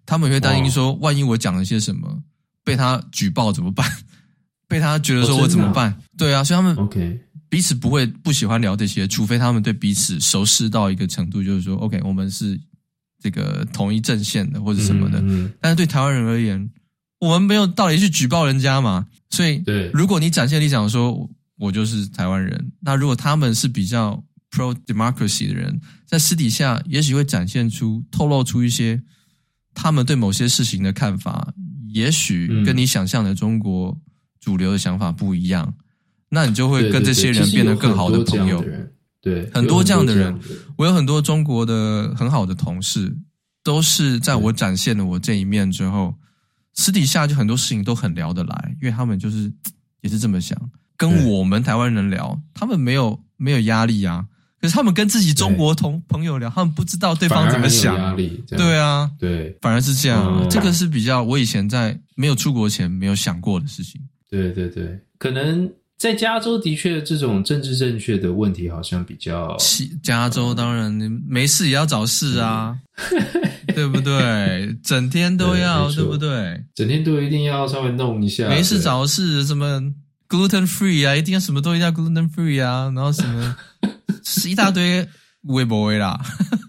[0.06, 2.22] 他们会担心说，万一我讲了些什么
[2.64, 3.90] 被他举报怎么办？
[4.68, 5.96] 被他觉得说我怎么办？
[6.18, 7.20] 对啊，所以他们 OK。
[7.54, 12.60] 彼此不会不喜欢聊这些，除非他们对彼此熟识到一个程度，就是说，OK，我们是
[13.22, 15.20] 这个同一阵线的或者什么的。
[15.20, 16.68] 嗯嗯、但是对台湾人而言，
[17.20, 19.06] 我们没有道理去举报人家嘛。
[19.30, 29.00] 所以，对，如果你展现立场说，我就是台湾人，那如果他们是比较 pro democracy 的人，在私底下也许会展现出、透露出一些
[29.76, 31.54] 他们对某些事情的看法，
[31.90, 33.96] 也许跟你想象的中国
[34.42, 35.72] 主流的想法不一样。
[36.34, 38.66] 那你就会跟这些人变得更好的朋友。
[39.22, 40.38] 对，很多这样的人，
[40.76, 43.16] 我有很多中国的很好的同事，
[43.64, 46.16] 都是在我展现了我这一面之后，
[46.74, 49.54] 私底下就很多事情都很聊得来，因为他们就是
[50.02, 50.60] 也是这么想，
[50.98, 54.26] 跟我们台湾人聊，他们没有没有压力啊。
[54.60, 58.44] 可是他们跟自己中国同朋友聊，他们不知道对方怎么想，压力。
[58.48, 60.50] 对啊，对，反而是这样。
[60.50, 64.02] 这个是比较我以前在没有出国前没有想过的事情。
[64.30, 65.72] 对对对，可能。
[66.04, 69.56] 在加州的确，这种政治正确的问题好像比较。
[70.04, 72.78] 加州当然，你没事也要找事啊，
[73.74, 74.76] 对不对？
[74.84, 76.62] 整天都要，对，对不对？
[76.76, 78.50] 整天都一定要稍微弄一下。
[78.50, 79.82] 没事找事，什么
[80.28, 83.56] gluten free 啊，一定要什么都一定要 gluten free 啊，然后什么
[84.26, 85.08] 是一大堆
[85.44, 86.20] 微博微啦。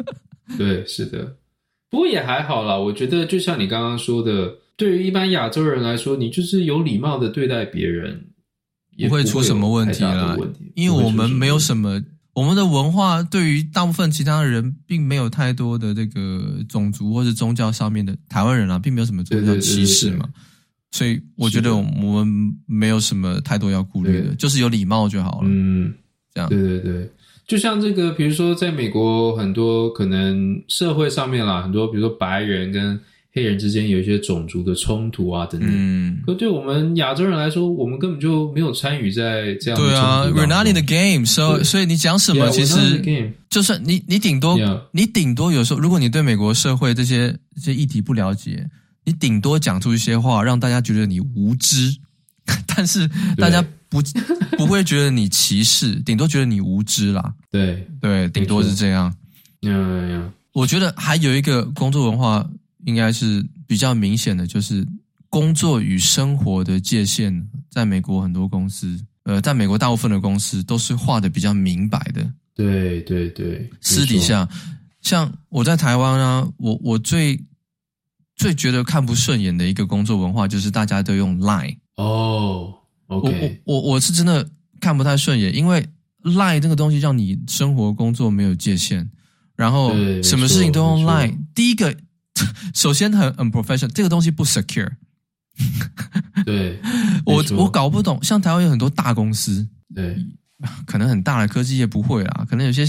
[0.56, 1.34] 对，是的，
[1.90, 2.78] 不过也还好啦。
[2.78, 8.26] 我觉得就像你刚刚说的，对于一般亚洲人来说，你就是有礼貌的对待别人。
[8.98, 10.36] 不会出什么问题啦，
[10.74, 12.02] 因为我们没有什么，
[12.32, 20.28] 我们的文化对于大部分其他人并没有太多的这个种族或者宗教上面的台湾人啊，并没有什么宗教歧视嘛，
[20.92, 21.82] 所以我觉得我
[22.22, 25.48] 们没有什么太多要顾虑的，就是有礼貌就好了。
[25.50, 25.92] 嗯，
[26.32, 26.48] 这样。
[26.48, 27.10] 对对对，
[27.46, 33.00] 就像这个，比如说在美国，很多可能社会上面啦，很多比如说白人跟。
[33.34, 35.68] 黑人之间有一些种族的冲突啊，等等。
[35.68, 39.80] 嗯，可对我们亚洲人来说，我们根本就没有参与在这样。
[39.80, 43.02] 对啊，We're not in the game，所以所以你讲什么，其实
[43.50, 44.56] 就算你你顶多
[44.92, 48.64] 你顶多有时候，如果你对美国社会这些这些议题不了解，
[49.04, 51.92] 你顶多讲出一些话，让大家觉得你无知，
[52.68, 54.00] 但是大家不
[54.56, 57.34] 不会觉得你歧视， 顶多觉得你无知啦。
[57.50, 59.12] 对对，顶多是这样。
[59.62, 60.32] 呀呀呀！
[60.52, 62.48] 我觉得还有一个工作文化。
[62.84, 64.86] 应该是比较明显的，就是
[65.28, 72.32] 工作与生活的界限，在美国很多公司，呃，在美国大部分的公司都是画的比较明白的。
[72.54, 74.48] 对对对，私底下，
[75.00, 77.42] 像我在台湾啊，我我最
[78.36, 81.78] 最觉得看不顺眼的一个工作文化，就是大家都用 Line。
[81.96, 82.72] 哦
[83.08, 84.48] ，OK，我我我是真的
[84.80, 85.84] 看不太顺眼，因为
[86.22, 89.10] Line 这个东西让你生活工作没有界限，
[89.56, 89.92] 然后
[90.22, 91.34] 什么事情都用 Line。
[91.54, 91.96] 第一个。
[92.74, 94.90] 首先很 unprofessional，这个东西不 secure。
[96.44, 96.80] 对，
[97.24, 100.16] 我我搞不懂，像台湾有很多大公司，对，
[100.84, 102.84] 可能很大的科技业不会啦，可能有些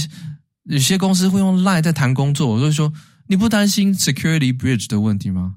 [0.63, 2.47] 有些公司会用 Line 在谈工作。
[2.47, 2.91] 我就说，
[3.27, 5.55] 你不担心 security bridge 的问题吗？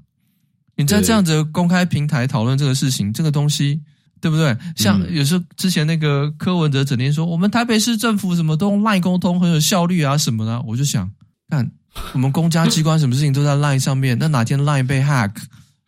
[0.75, 3.81] 你在这样子的公开平台讨论这个事情，这个东西
[4.21, 4.55] 对不对？
[4.75, 11.11] 像有时候之前那个柯文哲整天说，我们台北市政府什么都用 Line 沟通很有效率啊什么的，我就想
[11.49, 11.71] 看。
[12.13, 15.31] 我们公家机关什么事情都在 Line 上面，那哪天 Line 被 hack，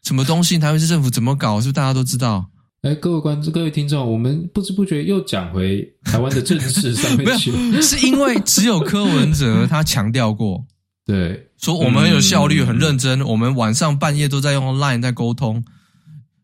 [0.03, 2.47] 什么东西台湾市政府怎么搞，是不是大家都知道？
[2.81, 7.81] 哎，各位观众、各位听众，我们不知不觉又讲回台湾的政治上面去 了。
[7.81, 10.65] 是因为只有柯文哲他强调过，
[11.05, 15.63] 对，说我们很有效率、很认真，我们晚上半夜都在用 Line 在沟通。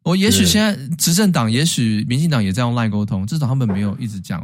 [0.03, 4.39] 我也许现在执政党，也许民进党也在用 Line 沟通，至少他们没有一直讲，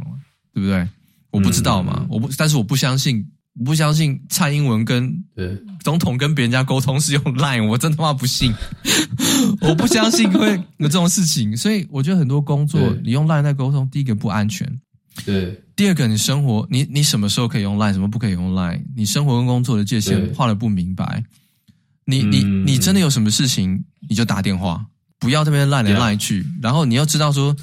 [0.52, 0.86] 对不对？
[1.30, 3.24] 我不知道嘛，我不，但是我不相信。
[3.58, 5.12] 我不相信蔡英文跟
[5.82, 8.52] 总统跟别人家沟通是用 Line，我真他妈不信。
[9.60, 14.68] 我不相信会有这种事情，所以我觉得很多工作你用 Line 在沟通，第一个不安全。
[15.24, 18.82] 对，第二个你生活你你什么时候可以用 Line，什么不可以用 Line？
[18.96, 21.22] 你生活跟工作的界限画的不明白。
[22.06, 24.84] 你你你真的有什么事情你就打电话，
[25.20, 26.44] 不要这边 Line 来 Line 去。
[26.60, 27.54] 然后你要知道说，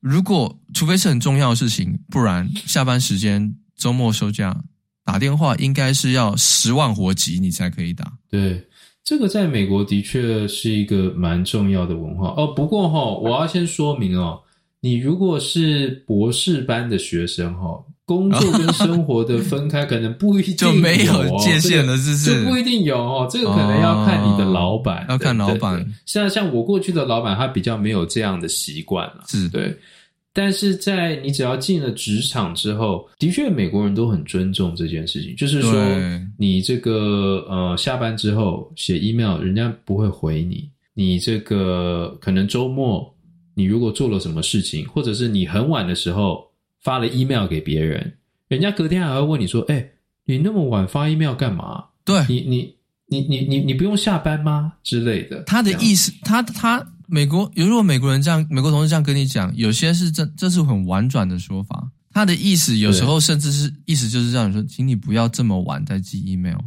[0.00, 4.58] 如果除非是很重要的事情，不然下班时间、周末休假。
[5.08, 8.12] 打电话应该是要十万火急你才可以打。
[8.30, 8.62] 对，
[9.02, 12.48] 这个在美国的确是一个蛮重要的文化哦。
[12.48, 14.38] 不过哈，我要先说明哦，
[14.80, 22.44] 你如果是博士班的学生哈，工作跟生活的分开可能不一定、哦、 就没有界限了，是不是？
[22.44, 25.82] 就不一定有哦，这个可能要看你的老板，哦、要看老板。
[26.04, 29.74] 像像我过去的老板，他比较没有这样的习惯了，是对。
[30.32, 35.72] 但是在你只要进了职场之后，的确美国人都很尊重这件事情，就是说
[36.38, 40.68] 你这个呃下班之后写 email，人家不会回你。
[40.94, 43.14] 你这个可能周末
[43.54, 46.46] 你如果做了什么事情，或者是你很晚的时候。
[46.80, 48.14] 发了 email 给别人，
[48.46, 49.92] 人家隔天还会问你说：“哎、欸，
[50.24, 51.84] 你那么晚发 email 干嘛？
[52.04, 52.72] 对你，你，
[53.08, 54.74] 你，你，你，你不用下班吗？
[54.84, 61.90] 之类的。”他的意思，他他美国，如果美国人这样，美国同事这样跟你讲，有些是这这是很婉转的说法。
[62.12, 66.58] 他的意思有时候甚至是意思就是让你说，请你不要这么晚再寄 email，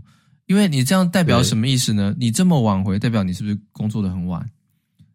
[0.48, 2.14] 因为你这样代表什么意思呢？
[2.18, 4.46] 你这么晚回，代表你是不是工作的很晚？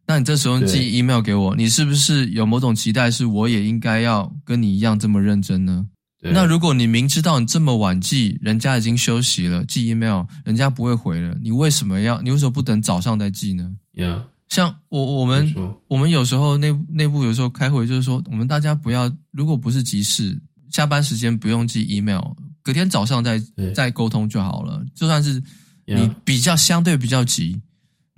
[0.06, 5.86] 那你这时候寄 email 给我，你是不是有某种期待，是我也应该要跟你一样这么认真呢？
[6.20, 12.20] 那如果你明知道你这么晚寄，人家已经休息了，寄 email 人家不会回了，你为什么要？
[12.20, 14.22] 你为什么不等早上再寄呢？Yeah.
[14.48, 15.54] 像我我们
[15.88, 20.38] 我们有时候内内部有时候开会就是说，我们大家不要，如果不是急事，
[20.70, 22.22] 下班时间不用寄 email，
[22.62, 23.40] 隔天早上再
[23.74, 24.84] 再沟通就好了。
[24.94, 25.42] 就算是
[25.84, 27.60] 你比较相对比较急。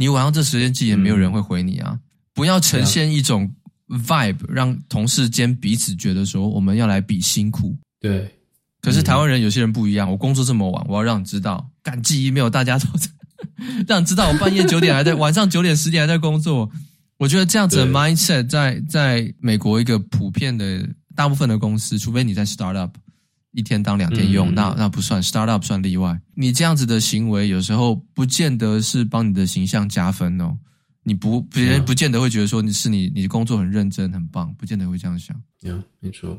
[0.01, 1.91] 你晚上这时间寄也没有人会回你啊！
[1.93, 2.01] 嗯、
[2.33, 3.53] 不要呈现一种
[3.89, 7.77] vibe，让同事间彼此觉得说我们要来比辛苦。
[7.99, 8.33] 对，
[8.81, 12.87] 可是台湾人有些人不一样，我工作这么晚，我要让你知道，敢寄 email，大家都
[13.87, 16.71] 让你知道我半夜九点还在，晚上九点十点还在工作。
[17.19, 22.91] 我觉得这样子的 mindset 在在美国一个普遍的大部分的公司，除非你在 startup。
[23.53, 26.21] 一天当两天用，嗯、那那不算，startup 算例外。
[26.35, 30.57] 你这样子的行为，有时候不见得是帮你的形象加分哦。
[31.03, 35.35] 你不别人不见得会觉得说你是你，你的工作很认真很棒，不见得会这样想。
[35.65, 36.39] 嗯，没错。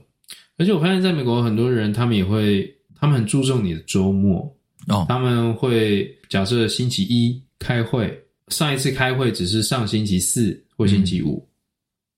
[0.58, 4.56] 而且我发现，在美国很多人，他们也会，他们很注重你的周末
[4.90, 5.06] 哦。
[5.08, 11.48] 他们会假设星期一开会，上一次开会只是上星期四或星期五，嗯、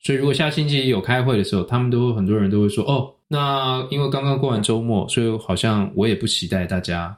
[0.01, 3.13] 所以如果下星期一有开会的时候，他们都很多人都会说哦。
[3.27, 7.17] 那因为刚刚过完周末，所以好像我也不期待大家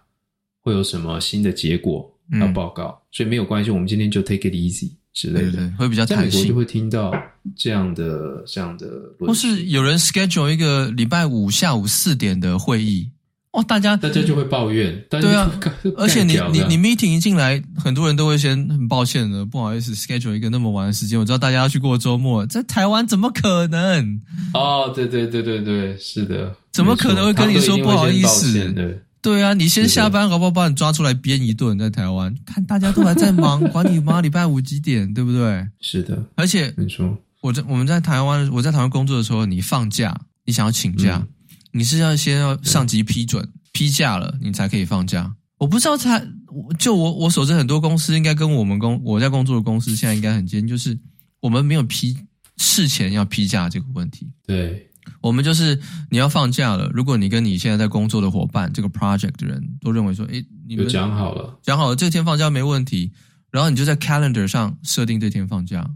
[0.61, 2.07] 会有什么新的结果
[2.39, 7.11] 要报告，嗯、所以没有关系，我们今天就 take it easy 之类的，对对对，会比较在美国就会听到
[7.55, 8.87] 这样的这样的，
[9.19, 13.09] 或是有人 schedule 一个礼拜五下午四点的会议。
[13.53, 15.49] 哦，大家大家就会抱怨，对啊，
[15.95, 24.19] 而且你你你 meeting 一进来，很多人都会先 很抱歉的，不好意思，schedule 一个那么晚的时间，我知道大家要去过周末，在台湾怎么可能？
[24.55, 28.99] 哦，对对对对对，是的，怎么可能会跟你说不好意思？
[29.21, 30.51] 对啊，你先下班，好不好？
[30.51, 35.63] 把你抓出来鞭一顿，在台湾看大家都还在忙，管你妈礼拜五几点，对不对？
[35.79, 41.19] 是的，而且没错，我在我们在台湾，我在台湾工作的时候，你放假，你想要请假。
[41.21, 41.27] 嗯
[41.73, 45.35] 你是要先要上级批准批假了，你才可以放假。
[45.57, 46.21] 我不知道他，
[46.77, 50.97] 就我我所知，很多公司应该跟我们公我在工作的公司现在应该很接近，就是
[51.39, 52.15] 我们没有批
[52.57, 54.29] 事前要批假这个问题。
[54.45, 54.89] 对，
[55.21, 55.79] 我们就是
[56.11, 63.11] 你要放假了，如果你跟你现在在工作的伙伴这个 project 的人都认为说，哎，你们讲好了，讲好了这天放假没问题，
[63.49, 65.89] 然后你就在 calendar 上设定这天放假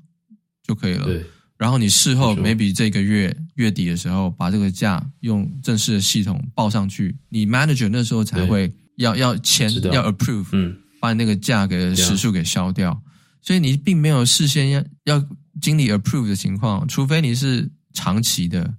[0.64, 1.06] 就可以了。
[1.06, 1.26] 对。
[1.58, 13.02] 然后你事后 maybe 这个月月底的时候，把这个假用正式的系统报上去，你 manager 那时候才会要要签要 approve，嗯，把你那个价格时数给消掉。
[13.42, 15.26] 所以你并没有事先要要
[15.62, 18.76] 经理 approve 的情况，除非你是长期的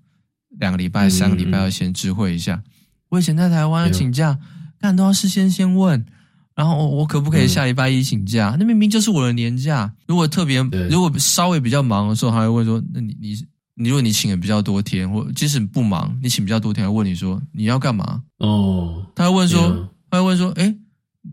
[0.58, 2.62] 两个礼拜、三个礼拜要先知会一下。
[3.08, 4.38] 我以前在台湾请假，
[4.78, 6.04] 干都要事先先问。
[6.58, 8.50] 然后我可不可以下礼拜一请假？
[8.50, 9.88] 嗯、那明明就是我的年假。
[10.08, 13.36] 如果特别，如果稍微比较忙的时候，还会问说：“那你你
[13.76, 20.74] 你，如果你请的比较多天，或即使不忙，你请比较多天，还问你说你要干嘛？”哦，他会问说，嗯、他会问说：“哎，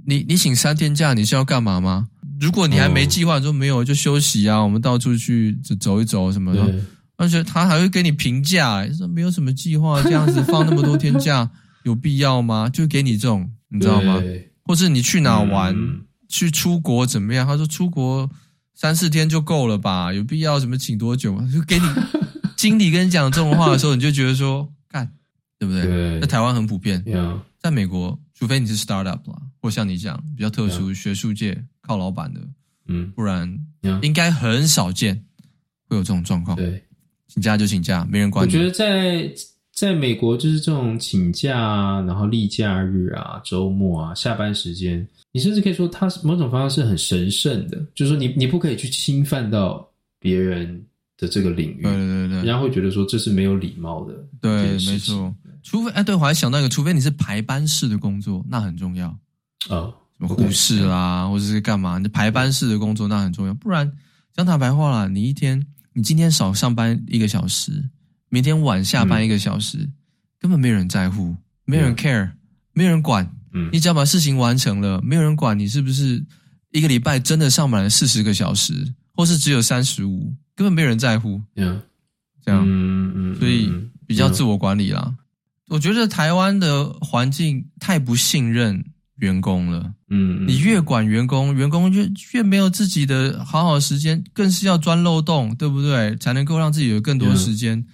[0.05, 2.07] 你你请三天假，你是要干嘛吗？
[2.39, 6.71] 如果你还没计划，说没有就休息啊，我们到处去走一走什么的。
[7.17, 11.49] 而且他还会给你评价，说没有什么计划，这样子放那么多天假
[11.84, 12.69] 有必要吗？
[12.69, 14.21] 就给你这种，你知道吗？”
[14.66, 17.45] 或是你去哪玩，嗯、去出国怎么样？
[17.47, 18.30] 他说出国
[18.74, 20.11] 三四天就够了吧？
[20.11, 21.47] 有必要什么请多久吗？
[21.53, 21.86] 就给你
[22.57, 25.09] 经理跟你讲这种话的时候，你就觉得说干，
[25.59, 25.84] 对不对？
[25.86, 32.41] 对在台湾很普遍，嗯、在美国，除非你是 startup 啦，或像你讲比较特殊，学术界靠老板的，
[32.88, 33.57] 嗯，不然
[34.01, 35.24] 应该很少见
[35.88, 36.57] 会有这种状况。
[36.57, 36.84] 对，
[37.28, 38.51] 请假就请假，没人管你。
[38.51, 39.32] 我觉得在。
[39.76, 49.86] 在美国，就是这种请假啊，然后例假日啊、周末啊、下班时间，你甚至可以说，它某种方式是很神圣的，就是说你你不可以去侵犯到
[50.17, 50.82] 别人
[51.17, 55.36] 的这个领域，对对对对，人家会觉得说这是没有礼貌的，对，没错。
[55.61, 59.07] 除非哎，对我还想到一个，除非你是排班式的工作，那很重要
[59.67, 63.53] 啊，什么护士啦，或者是干嘛，你排班式的工作那很重要。
[63.55, 63.91] 不然
[64.34, 65.61] 讲坦白话啦，你一天
[65.91, 67.84] 你今天少上班一个小时，
[68.36, 69.90] 明天晚下班一个小时，
[70.42, 71.34] 根本没有人在乎，
[71.64, 72.32] 没有人 care，
[72.74, 73.26] 没有人管。
[73.54, 76.22] 嗯，你只要把事情完成了，没有人管你是不是
[76.72, 80.34] 一个礼拜真的上满了四十个小时，或是只有三十五。
[80.54, 81.82] 根本没有人在乎这样，
[82.68, 83.72] 嗯嗯，所以
[84.06, 85.16] 比较自我管理啦。
[85.70, 88.84] 我觉得台湾的环境太不信任
[89.20, 96.18] 员工了，嗯，你越管员工，员工越越没有自己的好好时间，更是要钻漏洞，对不对？
[96.18, 97.86] 才能够让自己有更多时间。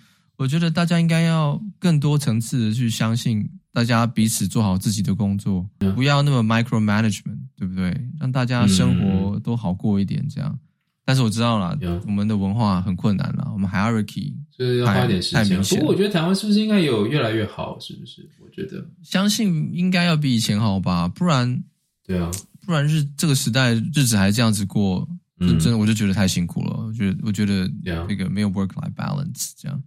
[0.42, 7.96] 我觉得大家应该要更多层次的去相信，大家彼此做好自己的工作.不要那么 micro management，对不对？
[8.20, 10.58] 让大家生活都好过一点，这样。
[11.06, 11.78] 但是我知道了.
[12.08, 15.62] 我们的文化很困难了，我们 hierarchy 就是要花点时间。
[15.62, 17.80] 不过我觉得台湾是不是应该有越来越好？
[17.80, 18.28] 是不是？
[18.40, 21.64] 我觉得相信应该要比以前好吧，不然
[22.04, 22.32] 对啊，
[22.66, 25.08] 不然日这个时代日子还这样子过，
[25.40, 26.86] 真的我就觉得太辛苦了。
[26.88, 27.72] 我觉得我觉得
[28.08, 29.80] 那个没有 work life balance 这样。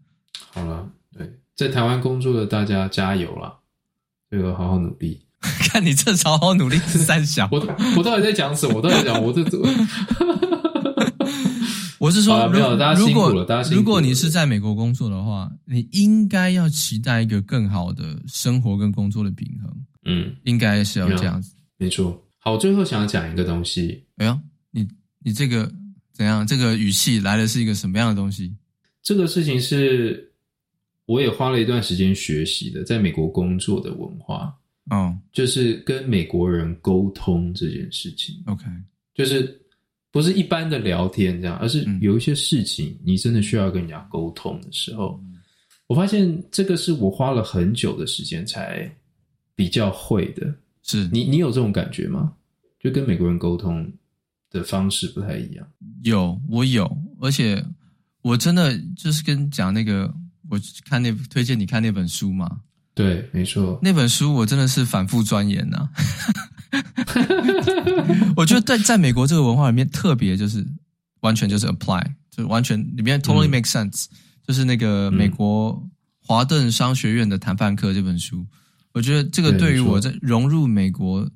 [0.54, 3.52] 好了，对，在台湾工作的大家加油啦，
[4.30, 5.20] 这个好好努力。
[5.68, 7.58] 看你这好好努力是三小，我
[7.98, 8.76] 我到底在讲什么？
[8.76, 9.68] 我到底在讲我这怎么？
[11.98, 13.80] 我是说，没有，大家辛苦了，大家辛苦了。
[13.80, 19.76] 如果你是在美国工作的话，你应该要期待一个更好的生活跟工作的平衡。
[20.04, 21.54] 嗯，应该是要这样子。
[21.76, 22.22] 没错。
[22.38, 24.04] 好，我最后想要讲一个东西。
[24.16, 24.38] 哎呀，
[24.70, 24.86] 你
[25.22, 25.70] 你这个
[26.12, 26.46] 怎样？
[26.46, 28.54] 这个语气来的是一个什么样的东西？
[29.02, 30.32] 这个事情是
[31.06, 34.54] 我也花了一段时间学习的，在美国工作的文化。
[34.90, 38.36] 哦，就是跟美国人沟通这件事情。
[38.46, 38.64] OK，
[39.14, 39.60] 就是。
[40.14, 45.20] 不是一般的聊天这样，而是有一些事情你真的需要跟人家沟通的时候，
[45.88, 48.88] 我发现这个是我花了很久的时间才
[49.56, 50.54] 比较会的。
[50.84, 52.32] 是你，你有这种感觉吗？
[52.78, 53.92] 就跟美国人沟通
[54.50, 55.66] 的方式不太一样。
[56.04, 57.60] 有，我有，而且
[58.22, 60.14] 我真的就是跟讲那个，
[60.54, 62.60] 我看那推荐你看那本书嘛。
[62.94, 65.88] 对，没错，那本书我真的是反复钻研呐。
[68.36, 70.64] 我觉得在在美国这个文化里面，特别就是
[71.20, 74.16] 完全就是 apply，就完全里面 totally make sense，嗯。
[74.46, 75.88] 就是那个美国
[76.20, 78.46] 华顿商学院的谈判课这本书，
[78.92, 81.28] 我觉得这个对于我在融入美国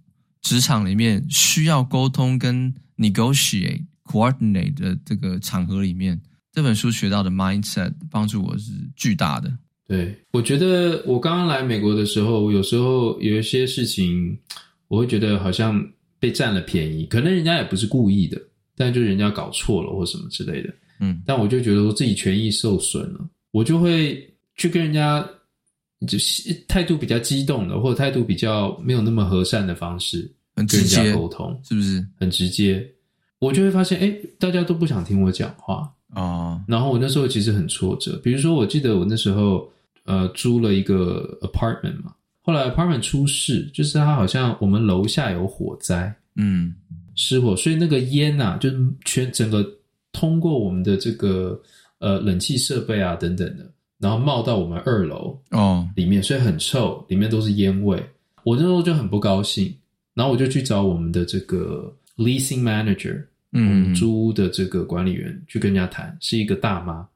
[0.42, 6.20] 职场里面需要沟通跟 negotiate coordinate 的这个场合里面，
[6.58, 9.48] 这本书学到的 mindset 帮助我是巨大的。
[9.86, 14.36] 对，我觉得我刚刚来美国的时候，我有时候有一些事情。
[14.88, 15.86] 我会觉得好像
[16.18, 18.40] 被占了便宜，可能人家也不是故意的，
[18.74, 24.18] 但就是人家搞错了或什么之类的，嗯，但我就觉得我自己权益受损了，我就会
[24.56, 25.22] 去跟人家
[26.06, 32.82] 就是态度比较激动的，或者态度比较没有那么和善的方式跟人家沟通，是不是很直接？
[33.40, 36.60] 我就会发现，哎，大家都不想听我讲话哦。
[36.66, 39.68] 然后我那时候其实很挫折，比如说，我记得我那时候
[40.04, 42.14] 呃租了一个 apartment 嘛。
[42.40, 46.74] 后来 apartment 出事，就是它好像我们楼下有火灾，嗯，
[47.14, 48.70] 失火，所以那个烟呐、啊，就
[49.04, 49.62] 全整个
[50.12, 51.60] 通过我们的这个
[51.98, 58.02] 呃冷气设备啊等等的，然后冒到我们二楼哦里面，所以很臭，里面都是烟味。
[58.44, 59.76] 我那时候就很不高兴，
[60.14, 63.22] 然后我就去找我们的这个 leasing manager，
[63.52, 67.06] 嗯，租屋的这个管理员去跟人家谈，是一个大妈。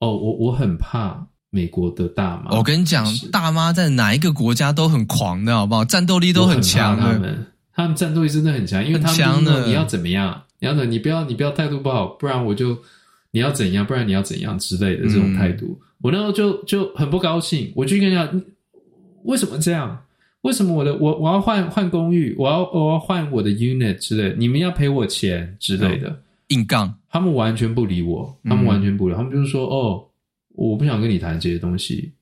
[0.00, 1.26] 哦，我我很怕。
[1.50, 5.84] 美国的大妈，我跟你讲，大妈在哪一个国家都很狂的，好不好？
[5.84, 6.98] 战斗力都很强。
[6.98, 9.64] 他们，他们战斗力真的很强，因为他们强的。
[9.64, 10.42] 你要怎么样？
[10.58, 10.90] 你要怎？
[10.90, 12.76] 你不要，你不要态度不好，不然我就
[13.30, 13.86] 你要怎样？
[13.86, 15.78] 不然你要怎样之类的这种态度。
[15.80, 18.44] 嗯、我那时候就就很不高兴，我就跟人家
[19.22, 19.96] 为什么这样？
[20.44, 22.34] 为什么我的我我要换换公寓？
[22.38, 26.18] 我要我要换我的 unit 之类，你们要赔我钱之类的，
[26.48, 26.94] 硬杠。
[27.10, 30.06] 他们完全不理我，他们完全不理我，他们就是说哦。
[30.56, 32.12] 我不想跟你谈这些东西，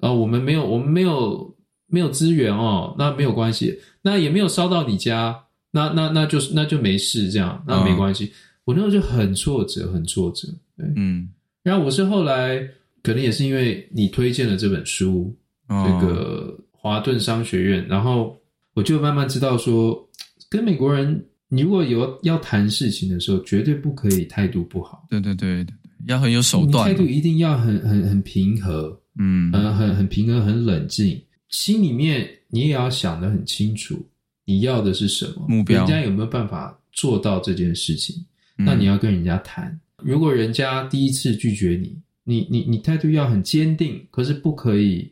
[0.00, 1.56] 啊、呃，我们没有，我们没有，
[1.86, 5.34] 没有资源哦，那没有关系，那也没有烧到你家，
[5.70, 8.26] 那那那就是那就没事，这样那没关系。
[8.26, 8.30] 哦、
[8.66, 11.30] 我那时候就很挫折，很挫折，对，嗯。
[11.62, 12.58] 然后我是后来
[13.02, 15.34] 可能也是因为你推荐了这本书，
[15.68, 18.40] 哦、这个华顿商学院，然后
[18.74, 20.08] 我就慢慢知道说，
[20.48, 25.04] 跟美国人，你如果有要谈事情的时候，绝对不可以态度不好。
[25.10, 25.74] 对对对对。
[26.06, 31.20] 要很有手段，态度一定要很很很平和，嗯，很很很平和，很冷静。
[31.48, 34.00] 心里面你也要想得很清楚，
[34.44, 38.14] 你要的是什么目标，人家有没有办法做到这件事情？
[38.58, 45.10] 嗯、那你要跟人家谈，如果人家第一次拒绝你，你你你态度要很坚定，可是不可以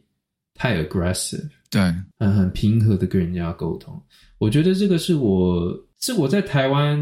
[0.56, 1.48] 太 aggressive。
[1.70, 1.82] 对，
[2.18, 4.00] 很很平和的跟人家沟通。
[4.38, 6.98] 我觉得这个是我是我在台湾，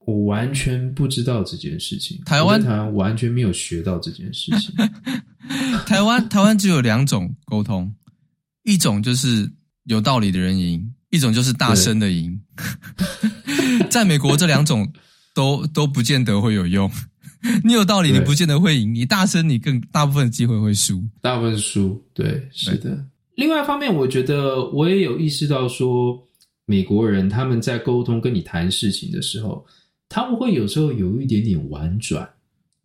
[0.00, 2.20] 我完全不知道这件事情。
[2.24, 4.74] 台湾台湾完全没有学到这件事情。
[5.86, 7.94] 台湾台湾只有两种沟通，
[8.64, 9.50] 一种就是
[9.84, 12.40] 有道理的人赢，一种就是大声的赢。
[13.90, 14.92] 在美国，这两种
[15.34, 16.90] 都都不见得会有用。
[17.64, 21.02] 你有道理，你不见得会赢；你大声，你更大部分机会会输。
[21.20, 23.04] 大部分输，对，是的。
[23.34, 26.22] 另外一方面，我觉得我也有意识到说，
[26.66, 29.64] 美国人他们在沟通跟你谈事情的时候，
[30.08, 32.28] 他们会有时候有一点点婉转，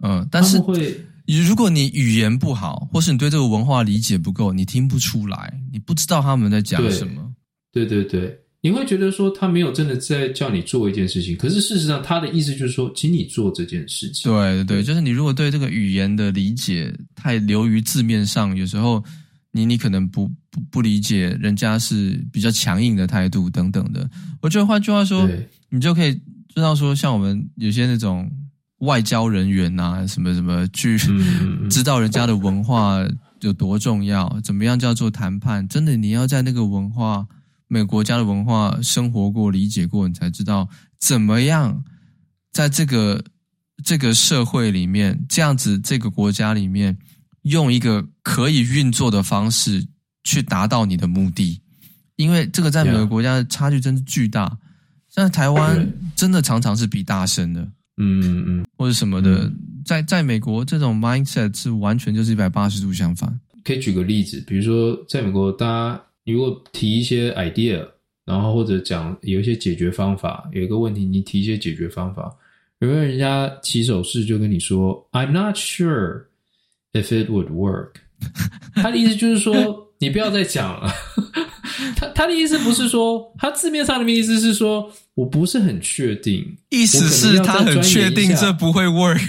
[0.02, 0.98] 嗯，但是会，
[1.46, 7.30] 如果你语言不好，或是你对这个文化理解不够，你听不出来，你不知道他们在讲什么。
[7.72, 14.32] 对，对对对，你会觉得说他没有真的在叫你做一件事情，可是事实上他的意思就是说，请你做这件事情。
[14.32, 19.04] 对对对，就是你如果对这个语言的理解太流于字面上，有时候。
[19.54, 24.08] 你你可能不不不理解人家是比较强硬的态度等等的，
[24.40, 25.28] 我觉得换句话说，
[25.70, 26.14] 你就可以
[26.54, 28.30] 知道说，像我们有些那种
[28.80, 30.96] 外交人员啊，什么什么去
[31.72, 33.00] 知道人家的文化
[33.42, 37.26] 有多重要，怎么样叫做谈判，真的你要在那个文化
[37.68, 40.68] 每个国家的文化生活过、理解过，你才知道
[41.00, 41.84] 怎么样
[42.52, 43.24] 在这个
[43.84, 46.98] 这个社会里面，这样子这个国家里面。
[47.44, 49.88] 用一个可以运作的方式
[50.26, 51.62] 去达到你的目的，
[52.18, 54.58] 因为这个在每个国家的差距真是巨大。
[55.08, 57.62] 像台湾真的常常是比大声的，
[57.96, 59.50] 嗯嗯嗯，或者什么的，
[59.86, 63.40] 在在美国这种 mindset 是完全就是一百八十度相反。
[63.64, 66.02] 可以举个例子，比如说在美国，大家
[66.34, 67.86] 如果提一些 idea，
[68.26, 72.36] 然后或者讲有一些解决方法，有一个问题你提一些解决方法，
[72.80, 76.24] 有没有人家起手式就跟你说 I'm not sure。
[76.94, 77.96] If it would work，
[78.74, 80.90] 他的意思就是说， 你不要再讲了。
[81.96, 86.58] 他他的意思不是说，他字面上的意思是说，我不是很确定。
[86.70, 89.22] 意思是他很确定这不会 work。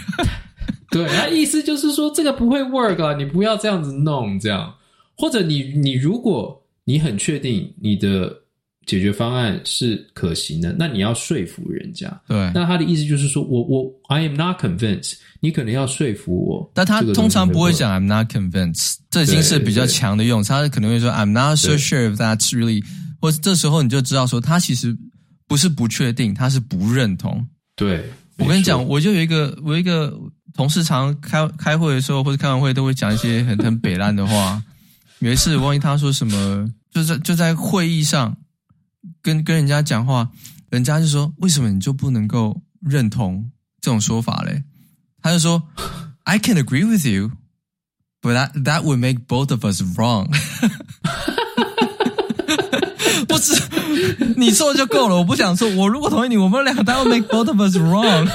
[0.90, 4.74] 对，他意思就是说，这个不会 work 啊，你不要这样子弄，这样。
[5.14, 8.34] 或者你你如果你很确定你的。
[8.89, 12.09] 解决方案是可行的，那你要说服人家。
[12.26, 16.72] 对，那他的意思就是说，我我 I am not convinced，你可能要说服我。
[16.72, 20.49] 但他通常不会讲 I'm not convinced，这已经是比较强的用词。
[20.49, 22.82] 他可能会说 I'm not so sure if that's really，
[23.20, 24.97] 或者这时候你就知道说他其实
[25.47, 27.47] 不是不确定，他是不认同。
[27.76, 28.03] 对，
[28.39, 30.18] 我跟你讲，我就有一个我有一个
[30.55, 34.62] 同事，常开开会的时候或者开完会都会讲一些很很北烂的话。
[35.18, 38.36] 有一次，万一他说什么，就在就在会议上。
[39.22, 40.28] 跟跟人家讲话，
[40.70, 43.49] 人家就说：“为什么你就不能够认同
[43.80, 44.64] 这种说法嘞？”
[45.22, 45.62] 他就说
[46.24, 47.30] ：“I can agree with you,
[48.20, 50.28] but that that would make both of us wrong。”
[53.28, 53.55] 不是
[54.36, 55.72] 你说就够了，我不想说。
[55.76, 58.28] 我如果同意你，我们两个 that would make both of us wrong。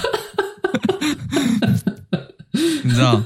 [2.84, 3.22] 你知道？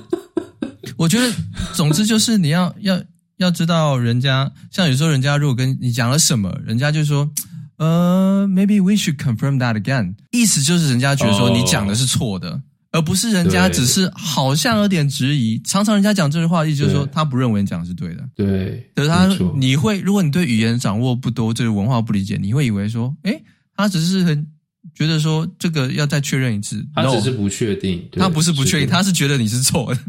[0.98, 1.32] 我觉得，
[1.74, 3.00] 总之就是你要要。
[3.38, 7.30] 要知道，人家像有时候，人家如果跟你讲了什么，人家就说，
[7.78, 10.16] 呃，maybe we should confirm that again。
[10.32, 12.60] 意思就是人家觉得说你讲的是错的，oh,
[12.94, 15.62] 而不是人家只是好像有点质疑。
[15.64, 18.28] 常常人家讲这句话，意思就是说他不认为你讲的是对的。
[18.36, 23.44] 对，可是他你会，如果你对语言掌握不多，这个文化不理解，你会以为说，诶，
[23.76, 24.48] 他只是很
[24.96, 26.84] 觉得说这个要再确认一次。
[26.96, 30.02] 他只是不确定，no, 他不是不确定，他是觉得你是错的。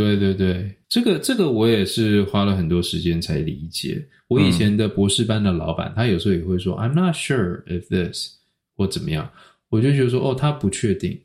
[0.00, 4.02] 对对对，这个这个我也是花了很多时间才理解。
[4.28, 8.30] 我以前的博士班的老板，嗯、他有时候也会说 "I'm not sure if this"
[8.76, 9.28] 或怎么样，
[9.68, 11.20] 我就觉得说哦，他不确定。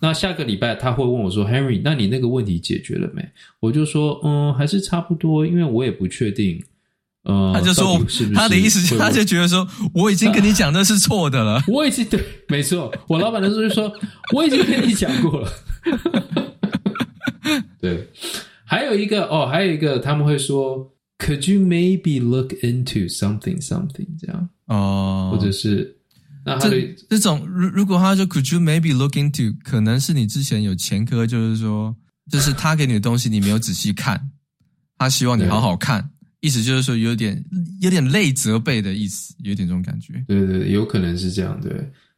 [0.00, 3.26] 那下个礼拜他会问我说 "Henry，那你那个问题解决了没？"
[3.60, 6.62] 我就说嗯，还是差不多，因为我也不确定。
[7.24, 11.54] 嗯，他就说是不是他的意思，他就觉得说我已经跟你讲那是错的了。
[11.54, 13.92] 啊、 我已经对，没错，我老板的时候就说
[14.34, 15.52] 我已经跟你讲过了。
[17.80, 18.08] 对，
[18.64, 20.78] 还有一个哦，还有一个他们会说
[21.18, 25.96] ，Could you maybe look into something something 这样哦，或者是
[26.44, 31.94] 那他的这这种，如如果他说 Could you maybe look into，可能是你之前有前科，就是说，
[32.30, 34.30] 就是他给你的东西你没有仔细看，
[34.98, 36.10] 他希望你好好看，
[36.40, 37.42] 意思就是说有点
[37.80, 40.14] 有点累责备的意思，有点这种感觉。
[40.26, 41.60] 对对对，有可能是这样。
[41.60, 41.72] 对，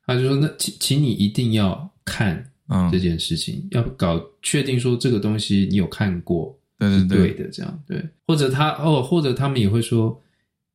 [0.07, 2.45] 他就说那请请你一定要看。
[2.71, 8.03] 嗯，这件事情要搞确定说这个东西你有看过，对对对，对的，这样对。
[8.27, 10.19] 或者他哦，或者他们也会说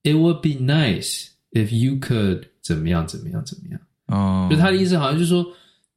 [0.04, 3.80] ，It would be nice if you could 怎么样怎么样怎么样。
[4.08, 5.46] 哦，就他的意思好像就是说，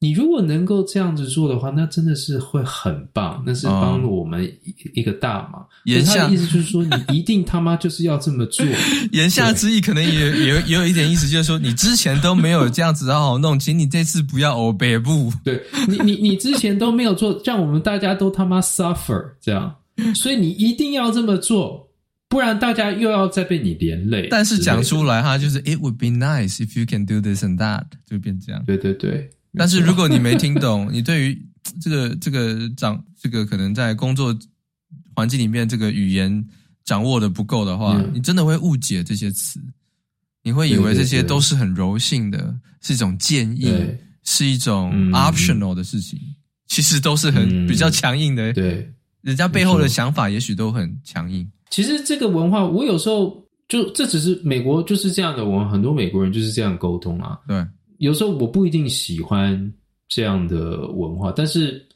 [0.01, 5.67] 你如果能够这样子做的话，那真的是会很棒，那是帮了我们一一个大忙。
[5.87, 8.65] 言下的意思就是说，你一定他妈就是要这么做。
[9.11, 15.33] 言下之意可能也也也有一点意思，就是说你之前都没有这样子好好弄，请你这次不要欧北部。
[15.43, 19.75] 对你你你之前都没有做，让我们大家都他妈 suffer 这样，
[20.15, 21.91] 所以你一定要这么做，
[22.29, 24.29] 不然大家又要再被你连累。
[24.31, 28.63] 但是讲出来哈，就是 It would be nice if you can do this and that，就变这样。
[28.65, 29.31] 对对对。
[29.57, 31.47] 但是如果你没听懂， 你对于
[31.81, 34.37] 这个这个掌这个可能在工作
[35.15, 36.47] 环境里面这个语言
[36.85, 39.61] 掌握的不够的话，嗯、你真的会误解这些词，
[40.43, 43.73] 你会以为这些都是很柔性的，是一种建议，
[44.25, 46.37] 是一种 optional 的事情，嗯、
[46.69, 48.53] 其实都是很、嗯、比较强硬的。
[48.53, 48.91] 对，
[49.23, 51.51] 人家背后的想法也许都很强硬。
[51.71, 57.39] 其实这个文化，我有时候就这只是美国就是这样的我们，很多美国人就是这样沟通啊。
[57.47, 57.67] 对。
[57.99, 59.73] 有时候我不一定喜欢
[60.09, 61.87] 这样的文化，但是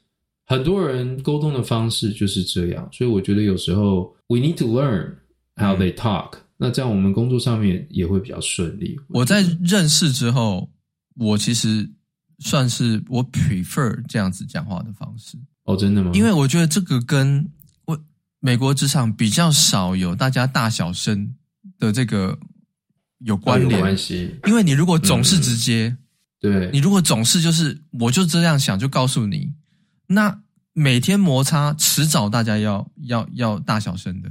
[0.44, 5.14] 很多人沟通的方式就是这样，所以我觉得有时候 we need to learn
[5.56, 6.38] how they talk，嗯。
[6.58, 8.96] 那这样我们工作上面也会比较顺利。
[9.08, 10.68] 我在认识之后，
[11.16, 11.88] 我其实
[12.40, 15.38] 算是我 prefer 这样子讲话的方式。
[15.64, 16.10] 哦，真的吗？
[16.14, 17.48] 因为我觉得这个跟
[17.86, 17.98] 我
[18.40, 21.34] 美国职场比较少有大家大小声
[21.78, 22.38] 的这个。
[23.24, 25.98] 有关联，关系，因为你如果总是直接，嗯、
[26.40, 29.52] 对，你如果总是就是我就这样想就告诉你，
[30.06, 30.40] 那
[30.72, 34.30] 每天摩擦，迟早大家要要要大小声的。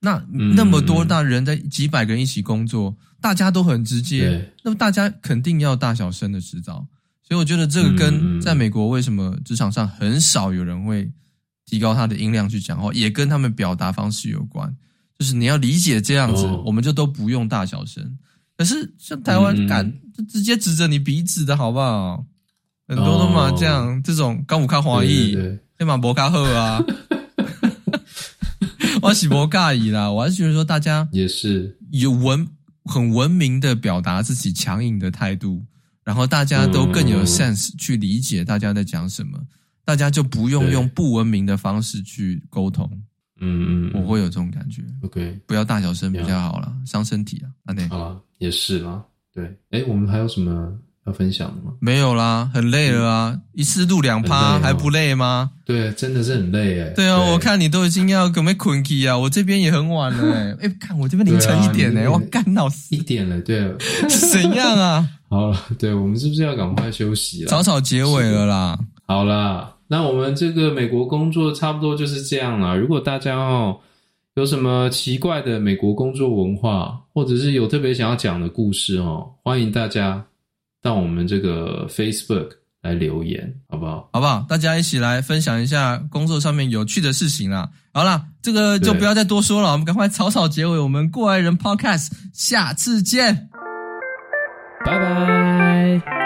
[0.00, 6.86] 那那么多大人在几百个人一起工作，大家都很直接，那么大家肯定要大小声的迟早。
[7.22, 11.10] 所以我觉得这个跟在美国为什么职场上很少有人会
[11.66, 14.74] 提高他的音量去讲话，也跟他们表达方式有关。
[15.18, 18.16] 就是你要理解这样子，哦、我们就都不用大小声。
[18.56, 22.24] 可是像台湾敢、嗯、就直接指着你鼻子的好不好？
[22.86, 25.32] 很多都嘛这样，哦、这种刚武卡华裔，
[25.76, 26.82] 对嘛博卡赫啊，
[29.02, 30.10] 我喜博卡伊啦。
[30.10, 32.48] 我还是觉得说大家也是有文
[32.84, 35.64] 很文明的表达自己强硬的态度，
[36.02, 39.38] 然后大家都更有 sense 去理解大家在讲什么，
[39.84, 42.90] 大家就不用用不文明的方式去沟通。
[43.40, 44.82] 嗯嗯，我会有这种感觉。
[45.02, 47.46] OK，不要大小声比较好了，伤身体啊。
[47.66, 49.02] 啊，对，好了，也是啦。
[49.34, 50.72] 对，哎，我们还有什么
[51.06, 51.72] 要分享的吗？
[51.80, 55.50] 没有啦，很累了啊，一次录两趴还不累吗？
[55.64, 56.88] 对，真的是很累哎。
[56.90, 60.56] 对啊，我看你都已经要准备困去啊，我这边也很晚了哎。
[60.66, 63.40] 哎，看我这边凌晨一点哎，我干闹死一点了。
[63.42, 63.72] 对，
[64.08, 65.08] 怎样啊？
[65.30, 67.48] 好了，对，我们是不是要赶快休息了？
[67.48, 68.78] 草草结尾了啦。
[69.06, 69.74] 好啦。
[69.88, 72.74] 那我们这个美国工作差不多就是这样啦。
[72.74, 73.80] 如果大家哦
[74.34, 80.24] 有什么奇怪的美国工作文化，或者是有特别想要讲的故事哦，欢迎大家
[80.80, 82.50] 到我们这个 Facebook
[82.82, 84.08] 来留言，好不好？
[84.12, 84.46] 好不好？
[84.48, 87.68] 大家一起来分享一下工作上面有趣的事情啦。
[87.92, 90.78] 好啦，这个就不要再多说了，我们赶快草草结尾。
[90.78, 93.48] 我们过来人 Podcast，下次见，
[94.84, 96.17] 拜拜。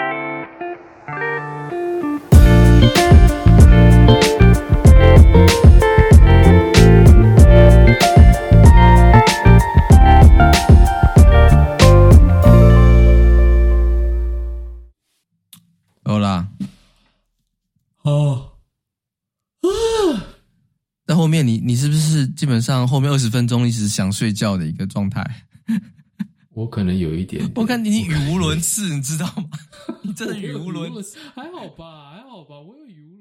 [21.63, 25.23] 你你是不是基本上后面二十分钟一直想睡觉的一个状态？
[26.53, 29.49] 我可能有一点，点， 我看你你语无伦次， 你知道吗？
[30.03, 33.13] 你真的语无伦次，还好吧，还好吧，我有语。